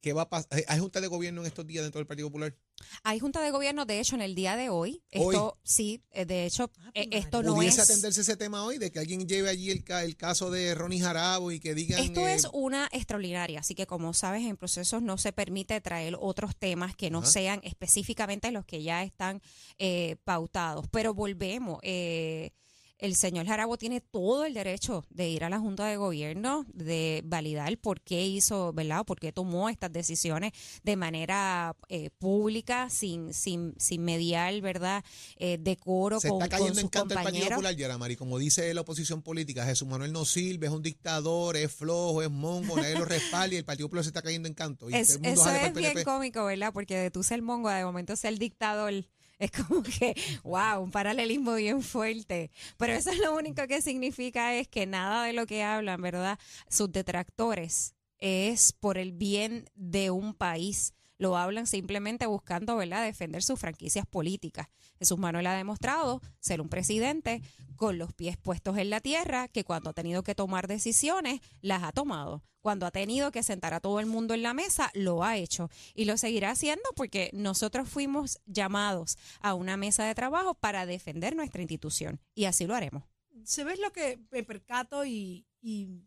¿Qué 0.00 0.12
va 0.12 0.22
a 0.22 0.28
pasar? 0.28 0.48
¿Hay 0.68 0.78
junta 0.78 1.00
de 1.00 1.08
gobierno 1.08 1.40
en 1.40 1.48
estos 1.48 1.66
días 1.66 1.82
dentro 1.82 1.98
del 1.98 2.06
Partido 2.06 2.28
Popular? 2.28 2.54
Hay 3.02 3.18
junta 3.18 3.40
de 3.42 3.50
gobierno, 3.50 3.84
de 3.84 3.98
hecho, 3.98 4.14
en 4.14 4.22
el 4.22 4.36
día 4.36 4.54
de 4.54 4.68
hoy. 4.68 5.02
Esto, 5.10 5.58
sí, 5.64 6.00
eh, 6.12 6.24
de 6.24 6.46
hecho, 6.46 6.70
Ah, 6.78 6.90
eh, 6.94 7.08
pues, 7.10 7.24
esto 7.24 7.42
no 7.42 7.56
¿Pudiese 7.56 7.80
es. 7.82 7.90
atenderse 7.90 8.20
ese 8.20 8.36
tema 8.36 8.62
hoy? 8.64 8.78
De 8.78 8.92
que 8.92 9.00
alguien 9.00 9.26
lleve 9.26 9.48
allí 9.48 9.72
el, 9.72 9.82
ca- 9.82 10.04
el 10.04 10.16
caso 10.16 10.52
de 10.52 10.74
Ronnie 10.76 11.00
Jarabo 11.00 11.50
y 11.50 11.58
que 11.58 11.74
digan... 11.74 11.98
Esto 12.00 12.28
eh, 12.28 12.34
es 12.34 12.46
una 12.52 12.88
extraordinaria, 12.92 13.58
así 13.58 13.74
que 13.74 13.86
como 13.88 14.14
sabes, 14.14 14.44
en 14.44 14.56
procesos 14.56 15.02
no 15.02 15.18
se 15.18 15.32
permite 15.32 15.80
traer 15.80 16.16
otros 16.20 16.54
temas 16.56 16.94
que 16.94 17.10
no 17.10 17.24
sean 17.24 17.60
específicamente 17.64 18.52
los 18.52 18.64
que 18.64 18.84
ya 18.84 19.02
están 19.02 19.42
eh, 19.78 20.14
pautados. 20.22 20.86
Pero 20.92 21.12
volvemos, 21.14 21.80
eh, 21.82 22.52
el 22.98 23.14
señor 23.16 23.46
Jarabo 23.46 23.78
tiene 23.78 24.00
todo 24.00 24.44
el 24.44 24.54
derecho 24.54 25.04
de 25.10 25.28
ir 25.28 25.44
a 25.44 25.48
la 25.48 25.58
Junta 25.60 25.86
de 25.86 25.96
Gobierno, 25.96 26.66
de 26.74 27.22
validar 27.24 27.78
por 27.78 28.00
qué 28.00 28.26
hizo, 28.26 28.72
¿verdad? 28.72 29.04
Por 29.04 29.20
qué 29.20 29.32
tomó 29.32 29.68
estas 29.68 29.92
decisiones 29.92 30.52
de 30.82 30.96
manera 30.96 31.76
eh, 31.88 32.10
pública, 32.18 32.90
sin, 32.90 33.32
sin, 33.32 33.74
sin 33.78 34.02
mediar, 34.04 34.60
¿verdad? 34.60 35.04
Eh, 35.36 35.58
decoro 35.60 36.18
Se 36.20 36.28
con, 36.28 36.42
está 36.42 36.56
con 36.56 36.64
cayendo 36.66 36.80
en 36.80 36.88
canto 36.88 37.14
el 37.14 37.22
Partido. 37.22 37.48
Popular, 37.50 37.76
Yaramari. 37.76 38.16
Como 38.16 38.38
dice 38.38 38.74
la 38.74 38.80
oposición 38.80 39.22
política, 39.22 39.64
Jesús 39.64 39.86
Manuel 39.86 40.12
no 40.12 40.24
sirve, 40.24 40.66
es 40.66 40.72
un 40.72 40.82
dictador, 40.82 41.56
es 41.56 41.72
flojo, 41.72 42.22
es 42.22 42.30
mongo, 42.30 42.76
nadie 42.76 42.98
lo 42.98 43.04
respalda 43.04 43.54
y 43.54 43.58
el 43.58 43.64
Partido 43.64 43.88
Popular 43.88 44.04
se 44.04 44.08
está 44.10 44.22
cayendo 44.22 44.48
en 44.48 44.54
canto. 44.54 44.90
Y 44.90 44.94
Es- 44.94 45.08
todo 45.08 45.16
el 45.18 45.22
mundo 45.22 45.40
eso 45.42 45.50
es 45.50 45.74
bien 45.74 45.92
PNP. 45.92 46.04
cómico, 46.04 46.44
¿verdad? 46.44 46.72
Porque 46.72 46.96
de 46.96 47.10
tú 47.10 47.22
ser 47.22 47.42
mongo, 47.42 47.68
de 47.70 47.84
momento 47.84 48.16
ser 48.16 48.38
dictador, 48.38 48.92
es 49.40 49.50
como 49.52 49.82
que, 49.82 50.16
wow, 50.42 50.82
un 50.82 50.90
paralelismo 50.90 51.54
bien 51.54 51.82
fuerte. 51.82 52.50
Pero 52.76 52.92
eso 52.92 53.10
es 53.10 53.18
lo 53.18 53.34
único 53.36 53.66
que 53.66 53.80
significa 53.80 54.54
es 54.54 54.68
que 54.68 54.86
nada 54.86 55.24
de 55.24 55.32
lo 55.32 55.46
que 55.46 55.62
hablan, 55.62 56.02
¿verdad? 56.02 56.38
Sus 56.68 56.90
detractores 56.90 57.94
es 58.18 58.72
por 58.72 58.98
el 58.98 59.12
bien 59.12 59.70
de 59.74 60.10
un 60.10 60.34
país. 60.34 60.92
Lo 61.18 61.36
hablan 61.36 61.66
simplemente 61.66 62.26
buscando, 62.26 62.76
¿verdad?, 62.76 63.04
defender 63.04 63.42
sus 63.42 63.58
franquicias 63.60 64.06
políticas. 64.06 64.68
Jesús 64.98 65.18
Manuel 65.18 65.46
ha 65.48 65.54
demostrado 65.56 66.20
ser 66.40 66.60
un 66.60 66.68
presidente 66.68 67.42
con 67.76 67.98
los 67.98 68.12
pies 68.12 68.36
puestos 68.36 68.78
en 68.78 68.90
la 68.90 69.00
tierra, 69.00 69.48
que 69.48 69.64
cuando 69.64 69.90
ha 69.90 69.92
tenido 69.92 70.22
que 70.22 70.34
tomar 70.34 70.66
decisiones, 70.68 71.40
las 71.60 71.82
ha 71.82 71.92
tomado. 71.92 72.42
Cuando 72.60 72.86
ha 72.86 72.90
tenido 72.90 73.30
que 73.30 73.42
sentar 73.44 73.72
a 73.74 73.80
todo 73.80 74.00
el 74.00 74.06
mundo 74.06 74.34
en 74.34 74.42
la 74.42 74.52
mesa, 74.54 74.90
lo 74.94 75.22
ha 75.24 75.36
hecho. 75.36 75.70
Y 75.94 76.04
lo 76.06 76.16
seguirá 76.16 76.50
haciendo 76.50 76.82
porque 76.96 77.30
nosotros 77.32 77.88
fuimos 77.88 78.40
llamados 78.46 79.16
a 79.40 79.54
una 79.54 79.76
mesa 79.76 80.04
de 80.04 80.14
trabajo 80.14 80.54
para 80.54 80.84
defender 80.86 81.36
nuestra 81.36 81.62
institución. 81.62 82.20
Y 82.34 82.44
así 82.46 82.66
lo 82.66 82.74
haremos. 82.74 83.04
se 83.44 83.62
ve 83.64 83.76
lo 83.76 83.92
que 83.92 84.18
me 84.32 84.42
percato 84.42 85.04
y, 85.06 85.46
y- 85.62 86.02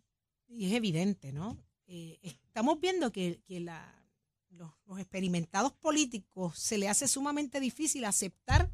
y 0.47 0.65
es 0.67 0.73
evidente, 0.73 1.31
¿no? 1.31 1.57
Eh, 1.87 2.19
estamos 2.21 2.79
viendo 2.81 3.11
que, 3.11 3.41
que 3.45 3.61
la- 3.61 4.00
los, 4.51 4.71
experimentados 4.99 5.73
políticos 5.73 6.57
se 6.59 6.77
le 6.77 6.89
hace 6.89 7.07
sumamente 7.07 7.59
difícil 7.59 8.05
aceptar 8.05 8.71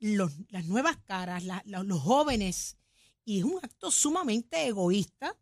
los- 0.00 0.32
las 0.50 0.66
nuevas 0.66 0.96
caras, 1.04 1.44
los 1.64 2.00
jóvenes, 2.00 2.76
y 3.24 3.38
es 3.38 3.44
un 3.44 3.58
acto 3.62 3.90
sumamente 3.90 4.66
egoísta 4.66 5.36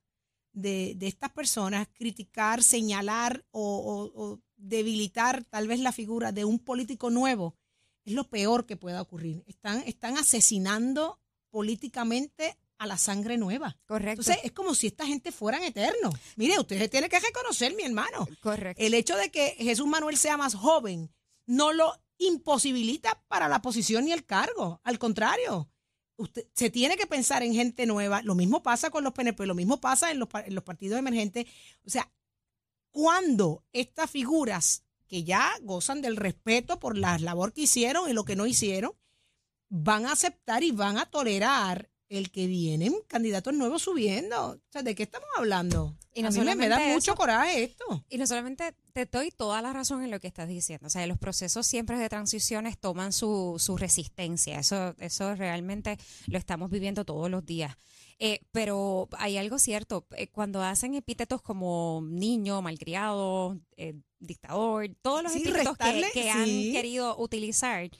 de, 0.52 0.96
estas 1.00 1.30
personas 1.32 1.88
criticar, 1.94 2.62
señalar 2.62 3.44
o, 3.50 4.10
o- 4.14 4.22
o 4.22 4.40
debilitar 4.56 5.44
tal 5.44 5.66
vez 5.66 5.80
la 5.80 5.92
figura 5.92 6.30
de 6.32 6.44
un 6.44 6.58
político 6.58 7.10
nuevo. 7.10 7.56
Es 8.04 8.12
lo 8.12 8.28
peor 8.28 8.66
que 8.66 8.76
pueda 8.76 9.00
ocurrir. 9.00 9.42
Están, 9.46 9.82
están 9.86 10.18
asesinando 10.18 11.20
políticamente 11.50 12.58
a 12.82 12.86
la 12.86 12.98
sangre 12.98 13.38
nueva. 13.38 13.78
Correcto. 13.86 14.22
Entonces, 14.22 14.38
es 14.42 14.50
como 14.50 14.74
si 14.74 14.88
esta 14.88 15.06
gente 15.06 15.30
fueran 15.30 15.62
eternos. 15.62 16.14
Mire, 16.34 16.58
usted 16.58 16.78
se 16.78 16.88
tiene 16.88 17.08
que 17.08 17.20
reconocer, 17.20 17.74
mi 17.76 17.84
hermano. 17.84 18.26
Correcto. 18.40 18.82
El 18.82 18.94
hecho 18.94 19.16
de 19.16 19.30
que 19.30 19.54
Jesús 19.58 19.86
Manuel 19.86 20.16
sea 20.16 20.36
más 20.36 20.54
joven 20.54 21.14
no 21.46 21.72
lo 21.72 21.94
imposibilita 22.18 23.22
para 23.28 23.48
la 23.48 23.62
posición 23.62 24.04
ni 24.04 24.12
el 24.12 24.26
cargo. 24.26 24.80
Al 24.82 24.98
contrario, 24.98 25.70
usted, 26.16 26.46
se 26.54 26.70
tiene 26.70 26.96
que 26.96 27.06
pensar 27.06 27.44
en 27.44 27.54
gente 27.54 27.86
nueva. 27.86 28.20
Lo 28.22 28.34
mismo 28.34 28.64
pasa 28.64 28.90
con 28.90 29.04
los 29.04 29.12
PNP, 29.12 29.46
lo 29.46 29.54
mismo 29.54 29.80
pasa 29.80 30.10
en 30.10 30.18
los, 30.18 30.28
en 30.34 30.54
los 30.54 30.64
partidos 30.64 30.98
emergentes. 30.98 31.46
O 31.86 31.90
sea, 31.90 32.10
cuando 32.90 33.64
estas 33.72 34.10
figuras 34.10 34.82
que 35.06 35.22
ya 35.22 35.52
gozan 35.62 36.02
del 36.02 36.16
respeto 36.16 36.80
por 36.80 36.98
la 36.98 37.16
labor 37.18 37.52
que 37.52 37.62
hicieron 37.62 38.10
y 38.10 38.12
lo 38.12 38.24
que 38.24 38.34
no 38.34 38.46
hicieron, 38.46 38.92
van 39.68 40.06
a 40.06 40.12
aceptar 40.12 40.64
y 40.64 40.72
van 40.72 40.98
a 40.98 41.06
tolerar 41.06 41.91
el 42.18 42.30
que 42.30 42.46
vienen 42.46 42.94
candidatos 43.08 43.54
nuevos 43.54 43.82
subiendo. 43.82 44.50
O 44.50 44.60
sea, 44.70 44.82
¿de 44.82 44.94
qué 44.94 45.02
estamos 45.04 45.28
hablando? 45.36 45.96
Y 46.14 46.22
no 46.22 46.28
a 46.28 46.30
mí 46.30 46.40
me, 46.40 46.54
me 46.54 46.68
da 46.68 46.78
mucho 46.78 47.14
coraje 47.14 47.64
esto. 47.64 48.04
Y 48.10 48.18
no 48.18 48.26
solamente 48.26 48.74
te 48.92 49.06
doy 49.06 49.30
toda 49.30 49.62
la 49.62 49.72
razón 49.72 50.02
en 50.04 50.10
lo 50.10 50.20
que 50.20 50.26
estás 50.28 50.48
diciendo. 50.48 50.86
O 50.86 50.90
sea, 50.90 51.06
los 51.06 51.18
procesos 51.18 51.66
siempre 51.66 51.96
de 51.98 52.08
transiciones 52.08 52.78
toman 52.78 53.12
su, 53.12 53.56
su 53.58 53.76
resistencia. 53.76 54.58
Eso, 54.58 54.94
eso 54.98 55.34
realmente 55.34 55.98
lo 56.26 56.38
estamos 56.38 56.70
viviendo 56.70 57.04
todos 57.04 57.30
los 57.30 57.44
días. 57.46 57.76
Eh, 58.24 58.40
pero 58.52 59.08
hay 59.18 59.36
algo 59.36 59.58
cierto. 59.58 60.06
eh, 60.16 60.28
cuando 60.28 60.62
hacen 60.62 60.94
epítetos 60.94 61.42
como 61.42 62.04
niño, 62.06 62.62
malcriado, 62.62 63.58
eh, 63.76 63.94
dictador, 64.20 64.88
todos 65.02 65.24
los 65.24 65.32
Sí, 65.32 65.40
epítetos 65.40 65.76
que, 66.12 66.30
han 66.30 66.46
querido 66.46 67.18
utilizar, 67.18 67.90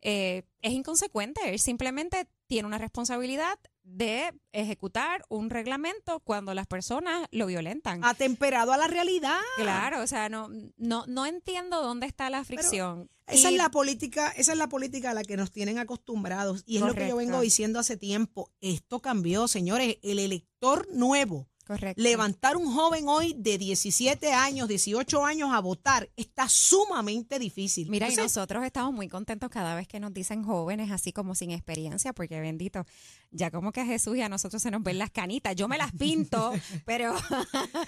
es 0.00 0.44
inconsecuente. 0.62 1.58
Simplemente 1.58 2.28
tiene 2.52 2.68
una 2.68 2.76
responsabilidad 2.76 3.58
de 3.82 4.30
ejecutar 4.52 5.24
un 5.30 5.48
reglamento 5.48 6.20
cuando 6.20 6.52
las 6.52 6.66
personas 6.66 7.26
lo 7.30 7.46
violentan. 7.46 8.04
Atemperado 8.04 8.74
a 8.74 8.76
la 8.76 8.88
realidad. 8.88 9.40
Claro, 9.56 10.02
o 10.02 10.06
sea, 10.06 10.28
no, 10.28 10.50
no, 10.76 11.06
no 11.06 11.24
entiendo 11.24 11.80
dónde 11.80 12.04
está 12.04 12.28
la 12.28 12.44
fricción. 12.44 13.08
Esa 13.26 13.50
Y- 13.50 13.54
es 13.54 13.58
la 13.58 13.70
política, 13.70 14.34
esa 14.36 14.52
es 14.52 14.58
la 14.58 14.68
política 14.68 15.12
a 15.12 15.14
la 15.14 15.22
que 15.22 15.38
nos 15.38 15.50
tienen 15.50 15.78
acostumbrados 15.78 16.62
y 16.66 16.76
es 16.76 16.82
lo 16.82 16.94
que 16.94 17.08
yo 17.08 17.16
vengo 17.16 17.40
diciendo 17.40 17.78
hace 17.78 17.96
tiempo. 17.96 18.50
Esto 18.60 19.00
cambió, 19.00 19.48
señores, 19.48 19.96
el 20.02 20.18
elector 20.18 20.86
nuevo. 20.92 21.48
Correcto. 21.66 22.02
Levantar 22.02 22.56
un 22.56 22.72
joven 22.74 23.08
hoy 23.08 23.34
de 23.38 23.56
17 23.56 24.32
años, 24.32 24.66
18 24.68 25.24
años 25.24 25.50
a 25.52 25.60
votar 25.60 26.10
está 26.16 26.48
sumamente 26.48 27.38
difícil. 27.38 27.88
Mira, 27.88 28.10
y 28.10 28.16
nosotros 28.16 28.64
estamos 28.64 28.92
muy 28.92 29.08
contentos 29.08 29.48
cada 29.50 29.74
vez 29.74 29.86
que 29.86 30.00
nos 30.00 30.12
dicen 30.12 30.42
jóvenes, 30.42 30.90
así 30.90 31.12
como 31.12 31.34
sin 31.34 31.50
experiencia, 31.52 32.12
porque 32.12 32.40
bendito, 32.40 32.84
ya 33.30 33.50
como 33.50 33.70
que 33.72 33.80
a 33.80 33.86
Jesús 33.86 34.16
y 34.16 34.22
a 34.22 34.28
nosotros 34.28 34.60
se 34.60 34.70
nos 34.70 34.82
ven 34.82 34.98
las 34.98 35.10
canitas. 35.10 35.54
Yo 35.54 35.68
me 35.68 35.78
las 35.78 35.92
pinto, 35.92 36.52
pero 36.84 37.14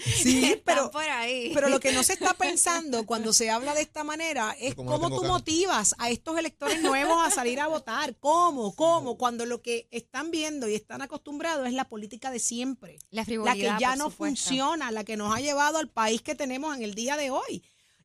Sí, 0.05 0.61
pero- 0.65 0.91
por 0.91 1.03
ahí. 1.03 1.51
Pero 1.55 1.69
lo 1.69 1.81
que 1.81 1.93
no 1.93 2.03
se 2.03 2.13
está 2.15 2.35
pensando 2.35 3.05
cuando 3.07 3.33
se 3.33 3.51
habla 3.51 3.75
de 3.75 3.83
esta 3.83 4.05
manera 4.05 4.55
es 4.61 4.77
no 4.77 4.85
cómo 4.85 5.09
tú 5.11 5.25
motivas 5.25 5.95
a 5.99 6.11
estos 6.11 6.39
electores 6.39 6.81
nuevos 6.83 7.17
a 7.25 7.31
salir 7.31 7.61
a 7.61 7.67
votar. 7.67 8.17
¿Cómo? 8.21 8.75
¿Cómo? 8.75 9.17
Cuando 9.19 9.47
lo 9.47 9.63
que 9.63 9.89
están 9.91 10.31
viendo 10.31 10.69
y 10.69 10.75
están 10.75 11.03
acostumbrados 11.03 11.67
es 11.67 11.73
la 11.75 11.89
política 11.89 12.31
de 12.31 12.39
siempre. 12.39 12.99
la 13.11 13.23
La 13.23 13.25
frivolidad, 13.25 13.64
que 13.75 13.81
ya 13.81 13.97
no 13.97 14.11
supuesto. 14.11 14.45
funciona, 14.45 14.91
la 14.91 15.05
que 15.05 15.17
nos 15.17 15.35
ha 15.35 15.41
llevado 15.41 15.79
al 15.79 15.89
país 15.89 16.23
que 16.23 16.35
tenemos 16.35 16.77
en 16.77 16.83
el 16.83 16.95
día 16.95 17.17
de 17.17 17.31
hoy. 17.31 17.63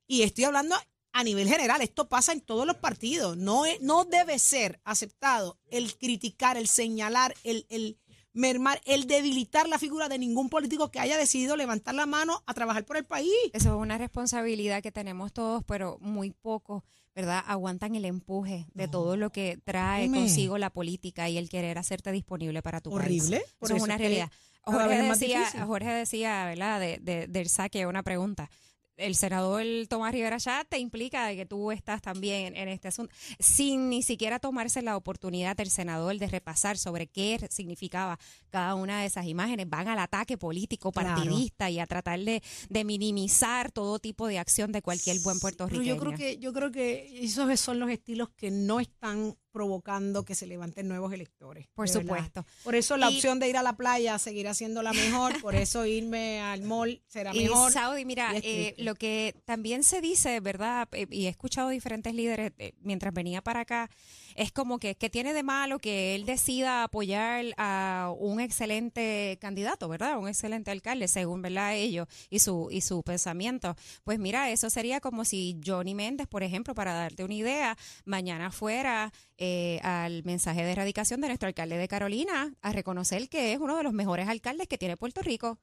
Y 0.08 0.24
estoy 0.24 0.46
hablando 0.46 0.76
a 1.12 1.24
nivel 1.24 1.48
general, 1.50 1.82
esto 1.82 2.08
pasa 2.08 2.32
en 2.32 2.42
todos 2.42 2.66
los 2.68 2.78
partidos. 2.78 3.36
No, 3.38 3.66
es- 3.66 3.82
no 3.82 4.06
debe 4.06 4.38
ser 4.40 4.80
aceptado 4.84 5.58
el 5.72 5.96
criticar, 5.98 6.56
el 6.58 6.68
señalar, 6.68 7.34
el, 7.44 7.66
el 7.70 7.98
mermar, 8.32 8.80
el 8.86 9.08
debilitar 9.08 9.68
la 9.68 9.80
figura 9.80 10.08
de 10.08 10.20
ningún 10.20 10.50
político 10.50 10.92
que 10.92 11.00
haya 11.00 11.18
decidido 11.18 11.56
levantar 11.58 11.96
la 11.96 12.06
mano 12.06 12.44
a 12.46 12.54
trabajar 12.54 12.86
por 12.86 12.96
el 12.98 13.06
país. 13.06 13.34
Eso 13.54 13.70
es 13.70 13.76
una 13.76 13.98
responsabilidad 13.98 14.84
que 14.84 14.92
tenemos 14.92 15.34
todos, 15.34 15.64
pero 15.66 15.98
muy 16.00 16.30
pocos, 16.32 16.84
¿verdad? 17.16 17.44
Aguantan 17.48 17.96
el 17.96 18.06
empuje 18.06 18.68
de 18.76 18.88
todo 18.88 19.18
lo 19.18 19.32
que 19.32 19.58
trae 19.66 20.04
Dime. 20.04 20.20
consigo 20.20 20.58
la 20.60 20.70
política 20.70 21.28
y 21.28 21.38
el 21.40 21.50
querer 21.50 21.78
hacerte 21.80 22.12
disponible 22.12 22.62
para 22.62 22.82
tu 22.82 22.92
país. 22.92 23.24
Horrible. 23.24 23.44
Eso 23.62 23.76
es 23.76 23.82
una 23.82 23.98
que 23.98 24.04
realidad. 24.04 24.32
Jorge 24.64 25.02
decía. 25.02 25.46
Jorge 25.66 25.90
decía, 25.90 26.46
¿verdad? 26.46 26.80
De, 26.80 26.98
de- 27.02 27.28
del 27.28 27.50
saque, 27.50 27.86
una 27.86 28.04
pregunta. 28.04 28.50
El 28.98 29.16
senador 29.16 29.64
Tomás 29.88 30.12
Rivera 30.12 30.38
ya 30.40 30.66
te 30.66 30.78
implica 30.78 31.26
de 31.28 31.38
que 31.38 31.46
tú 31.46 31.72
estás 31.72 32.02
también 32.02 32.58
en 32.58 32.68
este 32.68 32.90
asunto, 32.90 33.16
sin 33.40 33.90
ni 33.90 34.04
siquiera 34.04 34.40
tomarse 34.40 34.82
la 34.82 34.98
oportunidad 34.98 35.56
del 35.56 35.70
senador 35.70 36.18
de 36.20 36.28
repasar 36.28 36.78
sobre 36.78 37.08
qué 37.08 37.40
significaba 37.50 38.20
cada 38.50 38.76
una 38.76 39.00
de 39.00 39.06
esas 39.08 39.26
imágenes. 39.26 39.70
Van 39.70 39.88
al 39.88 40.00
ataque 40.00 40.38
político, 40.38 40.92
Claro. 40.92 41.16
partidista 41.16 41.70
y 41.70 41.80
a 41.80 41.88
tratar 41.88 42.20
de, 42.20 42.44
de 42.68 42.84
minimizar 42.84 43.72
todo 43.72 44.00
tipo 44.00 44.28
de 44.28 44.38
acción 44.38 44.74
de 44.74 44.82
cualquier 44.82 45.20
buen 45.22 45.38
Pero 45.40 45.42
puertorriqueño. 45.44 45.96
yo 45.96 45.98
creo 45.98 46.14
que 46.18 46.38
yo 46.38 46.52
creo 46.52 46.70
que 46.70 47.24
esos 47.24 47.58
son 47.58 47.80
los 47.80 47.90
estilos 47.90 48.28
que 48.36 48.52
no 48.52 48.82
están 48.82 49.34
provocando 49.52 50.24
que 50.26 50.36
se 50.36 50.48
levanten 50.48 50.88
nuevos 50.88 51.12
electores. 51.14 51.68
Por 51.74 51.88
verdad. 51.88 52.02
supuesto. 52.02 52.46
Por 52.64 52.76
eso 52.76 52.98
la 52.98 53.10
Y- 53.12 53.16
opción 53.16 53.40
de 53.40 53.50
ir 53.50 53.58
a 53.58 53.64
la 53.64 53.74
playa 53.78 54.18
seguirá 54.20 54.54
siendo 54.54 54.82
la 54.84 54.94
mejor, 54.94 55.40
por 55.42 55.56
eso 55.56 55.86
irme 55.86 56.40
al 56.42 56.62
mall 56.64 57.02
será 57.08 57.36
Y 57.36 57.44
mejor. 57.44 57.72
Saudi, 57.72 58.06
mira, 58.06 58.34
y 58.38 58.42
eh, 58.44 58.76
lo 58.78 58.96
que 58.96 59.36
también 59.46 59.84
se 59.84 60.02
dice, 60.02 60.40
¿verdad? 60.40 60.88
Eh, 60.92 61.08
Y 61.12 61.26
he 61.26 61.30
escuchado 61.30 61.70
diferentes 61.70 62.14
líderes 62.14 62.52
eh, 62.58 62.74
mientras 62.82 63.14
venía 63.14 63.42
para 63.42 63.62
acá, 63.62 63.90
es 64.36 64.52
como 64.52 64.80
que, 64.80 64.96
que 64.96 65.10
tiene 65.10 65.34
de 65.34 65.44
malo 65.44 65.80
que 65.80 66.16
él 66.16 66.26
decida 66.26 66.84
apoyar 66.84 67.46
a 67.58 68.14
un 68.18 68.40
excelente 68.40 69.38
candidato, 69.42 69.90
¿verdad? 69.90 70.18
Un 70.18 70.28
excelente 70.30 70.72
alcalde, 70.72 71.08
según, 71.08 71.42
¿verdad? 71.42 71.76
Ellos 71.76 72.08
y 72.30 72.40
su, 72.40 72.70
y 72.72 72.82
su 72.82 73.02
pensamiento. 73.04 73.76
Pues 74.04 74.20
mira, 74.20 74.50
eso 74.52 74.70
sería 74.70 75.00
como 75.02 75.26
si 75.26 75.60
Johnny 75.66 75.96
Méndez, 75.96 76.28
por 76.28 76.44
ejemplo, 76.44 76.74
para 76.76 76.94
darte 76.94 77.24
una 77.24 77.34
idea, 77.34 77.78
mañana 78.06 78.52
fuera 78.52 79.12
eh, 79.40 79.80
al 79.84 80.24
mensaje 80.26 80.64
de 80.64 80.72
erradicación 80.74 81.22
de 81.22 81.28
nuestro 81.28 81.48
alcalde 81.48 81.78
de 81.78 81.88
Carolina 81.88 82.54
a 82.62 82.72
reconocer 82.74 83.30
que 83.30 83.54
es 83.54 83.60
uno 83.60 83.76
de 83.78 83.84
los 83.84 83.94
mejores 83.94 84.28
alcaldes 84.28 84.68
que 84.68 84.78
tiene 84.78 84.98
Puerto 84.98 85.22
Rico. 85.22 85.58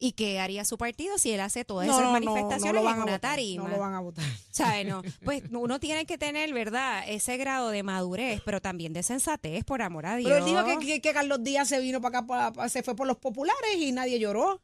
¿Y 0.00 0.12
qué 0.12 0.38
haría 0.38 0.64
su 0.64 0.78
partido 0.78 1.18
si 1.18 1.32
él 1.32 1.40
hace 1.40 1.64
todas 1.64 1.88
esas 1.88 2.12
manifestaciones 2.12 2.82
lo 2.84 2.88
en 2.88 2.94
una 2.94 3.04
votar, 3.04 3.20
tarima? 3.20 3.64
No 3.64 3.68
lo 3.68 3.78
van 3.80 3.94
a 3.94 4.00
votar. 4.00 4.24
¿Sabe? 4.52 4.84
No. 4.84 5.02
Pues 5.24 5.42
uno 5.50 5.80
tiene 5.80 6.06
que 6.06 6.16
tener, 6.16 6.54
¿verdad? 6.54 7.02
Ese 7.08 7.36
grado 7.36 7.70
de 7.70 7.82
madurez, 7.82 8.40
pero 8.44 8.60
también 8.60 8.92
de 8.92 9.02
sensatez, 9.02 9.64
por 9.64 9.82
amor 9.82 10.06
a 10.06 10.14
Dios. 10.14 10.30
Pero 10.30 10.38
él 10.38 10.44
dijo 10.52 10.64
que, 10.80 10.86
que- 10.86 11.00
que 11.00 11.12
Carlos 11.12 11.42
Díaz 11.42 11.68
se 11.68 11.80
vino 11.80 12.00
para 12.00 12.18
acá, 12.20 12.26
pa- 12.28 12.52
pa- 12.52 12.68
se 12.68 12.84
fue 12.84 12.94
por 12.94 13.08
los 13.08 13.16
populares 13.18 13.76
y 13.76 13.90
nadie 13.90 14.20
lloró. 14.20 14.62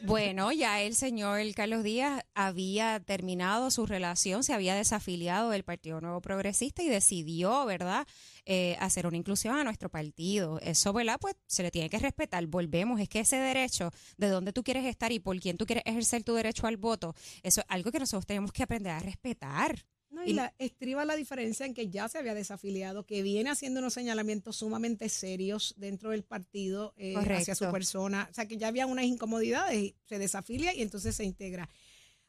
Bueno, 0.00 0.50
ya 0.52 0.80
el 0.80 0.94
señor 0.94 1.40
Carlos 1.54 1.84
Díaz 1.84 2.24
había 2.34 3.00
terminado 3.00 3.70
su 3.70 3.86
relación, 3.86 4.42
se 4.42 4.52
había 4.52 4.74
desafiliado 4.74 5.50
del 5.50 5.64
Partido 5.64 6.00
Nuevo 6.00 6.20
Progresista 6.20 6.82
y 6.82 6.88
decidió, 6.88 7.64
¿verdad?, 7.66 8.06
eh, 8.44 8.76
hacer 8.80 9.06
una 9.06 9.16
inclusión 9.16 9.56
a 9.56 9.64
nuestro 9.64 9.88
partido. 9.90 10.58
Eso, 10.60 10.92
¿verdad?, 10.92 11.18
pues 11.20 11.36
se 11.46 11.62
le 11.62 11.70
tiene 11.70 11.90
que 11.90 11.98
respetar. 11.98 12.46
Volvemos, 12.46 13.00
es 13.00 13.08
que 13.08 13.20
ese 13.20 13.36
derecho 13.36 13.90
de 14.16 14.28
dónde 14.28 14.52
tú 14.52 14.62
quieres 14.64 14.86
estar 14.86 15.12
y 15.12 15.20
por 15.20 15.38
quién 15.38 15.56
tú 15.56 15.66
quieres 15.66 15.84
ejercer 15.86 16.24
tu 16.24 16.34
derecho 16.34 16.66
al 16.66 16.76
voto, 16.76 17.14
eso 17.42 17.60
es 17.60 17.66
algo 17.68 17.92
que 17.92 17.98
nosotros 17.98 18.26
tenemos 18.26 18.52
que 18.52 18.62
aprender 18.62 18.92
a 18.92 19.00
respetar. 19.00 19.84
No, 20.12 20.22
y 20.24 20.30
Y- 20.30 20.34
la, 20.34 20.54
estriba 20.58 21.04
la 21.04 21.16
diferencia 21.16 21.64
en 21.66 21.72
que 21.74 21.88
ya 21.88 22.08
se 22.08 22.18
había 22.18 22.34
desafiliado, 22.34 23.04
que 23.06 23.22
viene 23.22 23.50
haciendo 23.50 23.80
unos 23.80 23.94
señalamientos 23.94 24.56
sumamente 24.56 25.08
serios 25.08 25.74
dentro 25.78 26.10
del 26.10 26.22
partido 26.22 26.92
eh, 26.98 27.14
hacia 27.16 27.54
su 27.54 27.70
persona. 27.72 28.28
O 28.30 28.34
sea, 28.34 28.46
que 28.46 28.58
ya 28.58 28.68
había 28.68 28.86
unas 28.86 29.06
incomodidades 29.06 29.74
y 29.76 29.96
se 30.04 30.18
desafilia 30.18 30.74
y 30.74 30.82
entonces 30.82 31.16
se 31.16 31.24
integra. 31.24 31.68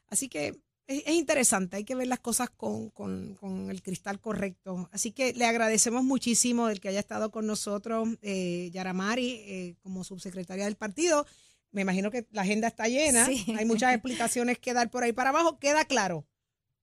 Así 0.08 0.28
que 0.28 0.60
es, 0.86 1.02
es 1.06 1.14
interesante, 1.14 1.76
hay 1.76 1.84
que 1.84 1.94
ver 1.94 2.06
las 2.08 2.20
cosas 2.20 2.50
con, 2.50 2.90
con- 2.90 3.34
con 3.36 3.70
el 3.70 3.82
cristal 3.82 4.18
correcto. 4.20 4.88
Así 4.92 5.12
que 5.12 5.32
le 5.34 5.44
agradecemos 5.44 6.04
muchísimo 6.04 6.68
el 6.70 6.80
que 6.80 6.88
haya 6.88 7.00
estado 7.00 7.30
con 7.30 7.46
nosotros, 7.46 8.08
eh, 8.22 8.70
Yaramari, 8.72 9.30
eh, 9.46 9.76
como 9.82 10.04
subsecretaria 10.04 10.64
del 10.64 10.76
partido. 10.76 11.26
Me 11.70 11.82
imagino 11.82 12.10
que 12.10 12.26
la 12.30 12.42
agenda 12.42 12.68
está 12.68 12.86
llena, 12.88 13.26
Sí. 13.26 13.44
hay 13.58 13.64
muchas 13.64 13.92
explicaciones 13.94 14.58
que 14.58 14.72
dar 14.72 14.90
por 14.90 15.02
ahí 15.04 15.12
para 15.12 15.30
abajo. 15.30 15.58
Queda 15.58 15.84
claro, 15.86 16.26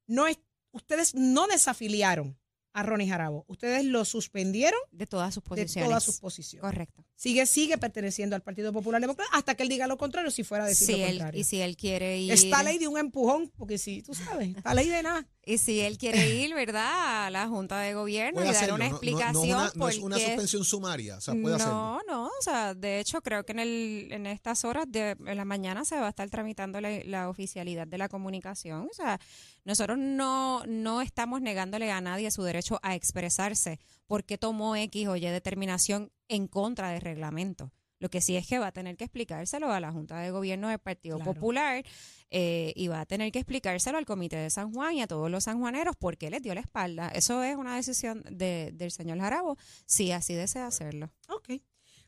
no 0.08 0.28
es, 0.28 0.38
ustedes 0.72 1.14
no 1.16 1.48
desafiliaron 1.48 2.38
a 2.74 2.84
Ronnie 2.84 3.08
Jarabo, 3.08 3.46
ustedes 3.48 3.84
lo 3.86 4.06
suspendieron 4.06 4.80
De 4.92 5.06
todas 5.08 5.34
sus 5.34 5.44
de 5.44 5.50
posiciones. 5.50 5.88
todas 5.90 6.04
sus 6.04 6.20
posiciones. 6.20 6.62
Correcto. 6.62 7.04
Sigue, 7.16 7.46
sigue 7.46 7.78
perteneciendo 7.78 8.36
al 8.36 8.42
Partido 8.42 8.74
Popular 8.74 9.00
Democrático 9.02 9.36
hasta 9.38 9.56
que 9.56 9.64
él 9.64 9.70
diga 9.70 9.86
lo 9.88 9.98
contrario, 9.98 10.32
si 10.32 10.44
fuera 10.44 10.64
a 10.64 10.68
decir 10.68 10.88
Si 10.88 10.94
lo 10.94 11.06
él, 11.06 11.12
contrario. 11.18 11.40
y 11.40 11.44
si 11.44 11.62
él 11.62 11.78
quiere 11.78 12.18
ir. 12.20 12.32
Esta 12.32 12.64
ley 12.64 12.78
de 12.80 12.88
un 12.88 12.98
empujón, 12.98 13.52
porque 13.58 13.78
si 13.78 14.02
tú 14.02 14.14
sabes, 14.14 14.56
esta 14.56 14.74
ley 14.74 14.88
de 14.90 15.04
nada. 15.04 15.28
Y 15.44 15.58
si 15.58 15.80
él 15.80 15.98
quiere 15.98 16.30
ir, 16.36 16.54
¿verdad?, 16.54 17.26
a 17.26 17.30
la 17.32 17.48
Junta 17.48 17.80
de 17.80 17.96
Gobierno 17.96 18.42
Puede 18.42 18.52
y 18.52 18.54
dar 18.54 18.74
una 18.74 18.86
no- 18.86 18.90
no- 18.92 18.96
explicación. 18.96 19.34
No, 19.34 19.42
una- 19.58 19.72
no 19.74 19.90
es 19.90 19.98
una 19.98 20.20
suspensión 20.20 20.64
sumaria, 20.64 21.18
o 21.18 21.22
sea, 21.22 21.34
puede 21.34 21.56
hacerlo. 21.56 21.74
no, 21.74 22.02
no, 22.08 22.26
o 22.28 22.42
sea, 22.42 22.76
de 22.76 23.00
hecho 23.00 23.22
creo 23.24 23.44
que 23.44 23.54
en, 23.54 23.60
el, 23.60 24.08
en 24.12 24.28
estas 24.28 24.64
horas 24.66 24.86
de 24.88 25.18
en 25.26 25.38
la 25.38 25.44
mañana 25.46 25.84
se 25.84 25.96
va 25.96 26.06
a 26.06 26.10
estar 26.10 26.30
tramitando 26.30 26.80
la, 26.80 26.92
la 27.06 27.28
oficialidad 27.28 27.88
de 27.88 27.98
la 27.98 28.08
comunicación. 28.08 28.88
O 28.92 28.94
sea, 28.94 29.20
nosotros 29.66 29.98
no, 29.98 30.64
no 30.68 31.02
estamos 31.02 31.42
negándole 31.42 31.92
a 31.92 32.02
nadie 32.02 32.30
su 32.30 32.44
derecho 32.44 32.61
a 32.82 32.96
expresarse 32.96 33.80
porque 34.08 34.38
tomó 34.38 34.76
X 34.76 35.08
o 35.08 35.16
Y 35.16 35.22
determinación 35.22 36.12
en 36.28 36.48
contra 36.48 36.90
del 36.92 37.02
reglamento. 37.02 37.72
Lo 38.00 38.10
que 38.10 38.20
sí 38.22 38.36
es 38.36 38.48
que 38.48 38.58
va 38.58 38.68
a 38.68 38.72
tener 38.72 38.98
que 38.98 39.04
explicárselo 39.04 39.72
a 39.72 39.80
la 39.80 39.92
Junta 39.92 40.20
de 40.20 40.32
Gobierno 40.32 40.70
del 40.70 40.80
Partido 40.80 41.18
Claro. 41.18 41.34
Popular 41.34 41.84
eh, 42.32 42.74
y 42.76 42.88
va 42.88 43.02
a 43.02 43.06
tener 43.06 43.32
que 43.32 43.38
explicárselo 43.40 43.98
al 44.00 44.06
Comité 44.08 44.38
de 44.38 44.50
San 44.50 44.74
Juan 44.74 44.96
y 44.96 45.02
a 45.04 45.08
todos 45.08 45.30
los 45.30 45.44
sanjuaneros 45.44 45.96
por 45.98 46.18
qué 46.18 46.32
les 46.32 46.42
dio 46.42 46.56
la 46.56 46.62
espalda. 46.62 47.10
Eso 47.10 47.44
es 47.44 47.56
una 47.56 47.76
decisión 47.76 48.24
de- 48.32 48.72
del 48.74 48.90
señor 48.92 49.20
Jarabo, 49.20 49.56
si 49.86 50.12
así 50.12 50.34
desea 50.34 50.66
hacerlo. 50.66 51.12
Ok. 51.30 51.62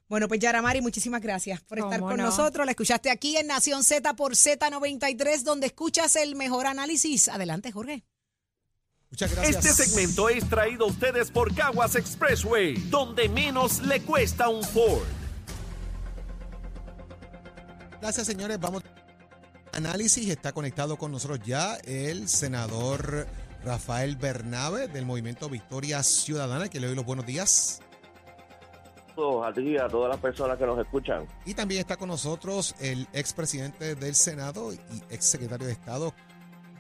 Bueno, 0.10 0.28
pues 0.28 0.40
Yaramari, 0.40 0.82
muchísimas 0.82 1.22
gracias 1.22 1.62
por 1.62 1.78
estar 1.80 2.00
¿Cómo 2.00 2.12
con 2.12 2.18
no? 2.18 2.26
nosotros. 2.26 2.66
La 2.66 2.72
escuchaste 2.72 3.10
aquí 3.12 3.38
en 3.38 3.48
Nación 3.48 3.84
Z 3.84 4.16
por 4.16 4.34
Z93, 4.36 5.44
donde 5.44 5.68
escuchas 5.68 6.16
el 6.16 6.36
mejor 6.36 6.66
análisis. 6.68 7.30
Adelante, 7.30 7.72
Jorge. 7.72 8.04
Muchas 9.14 9.36
gracias. 9.36 9.64
Este 9.64 9.86
segmento 9.86 10.28
es 10.28 10.50
traído 10.50 10.86
a 10.86 10.88
ustedes 10.88 11.30
por 11.30 11.54
Caguas 11.54 11.96
Expressway, 11.96 12.74
donde 12.90 13.30
menos 13.30 13.80
le 13.84 14.02
cuesta 14.02 14.50
un 14.50 14.64
Ford. 14.64 15.04
Gracias, 18.02 18.26
señores. 18.26 18.60
Vamos. 18.60 18.82
Análisis 19.72 20.28
está 20.32 20.52
conectado 20.52 20.98
con 20.98 21.12
nosotros 21.12 21.42
ya 21.46 21.76
el 21.84 22.28
senador 22.28 23.28
Rafael 23.64 24.16
Bernabe 24.16 24.88
del 24.88 25.06
Movimiento 25.06 25.48
Victoria 25.48 26.02
Ciudadana, 26.02 26.68
que 26.68 26.80
le 26.80 26.88
doy 26.88 26.96
los 26.96 27.06
buenos 27.06 27.28
días. 27.28 27.82
a 29.16 29.54
ti 29.54 29.62
y 29.62 29.78
a 29.78 29.88
todas 29.90 30.10
las 30.10 30.20
personas 30.20 30.58
que 30.58 30.66
nos 30.66 30.80
escuchan. 30.80 31.28
Y 31.46 31.54
también 31.54 31.82
está 31.82 31.98
con 31.98 32.10
nosotros 32.10 32.74
el 32.80 33.08
expresidente 33.14 33.94
del 33.94 34.16
Senado 34.16 34.74
y 34.74 34.80
exsecretario 35.12 35.68
de 35.68 35.74
Estado, 35.74 36.16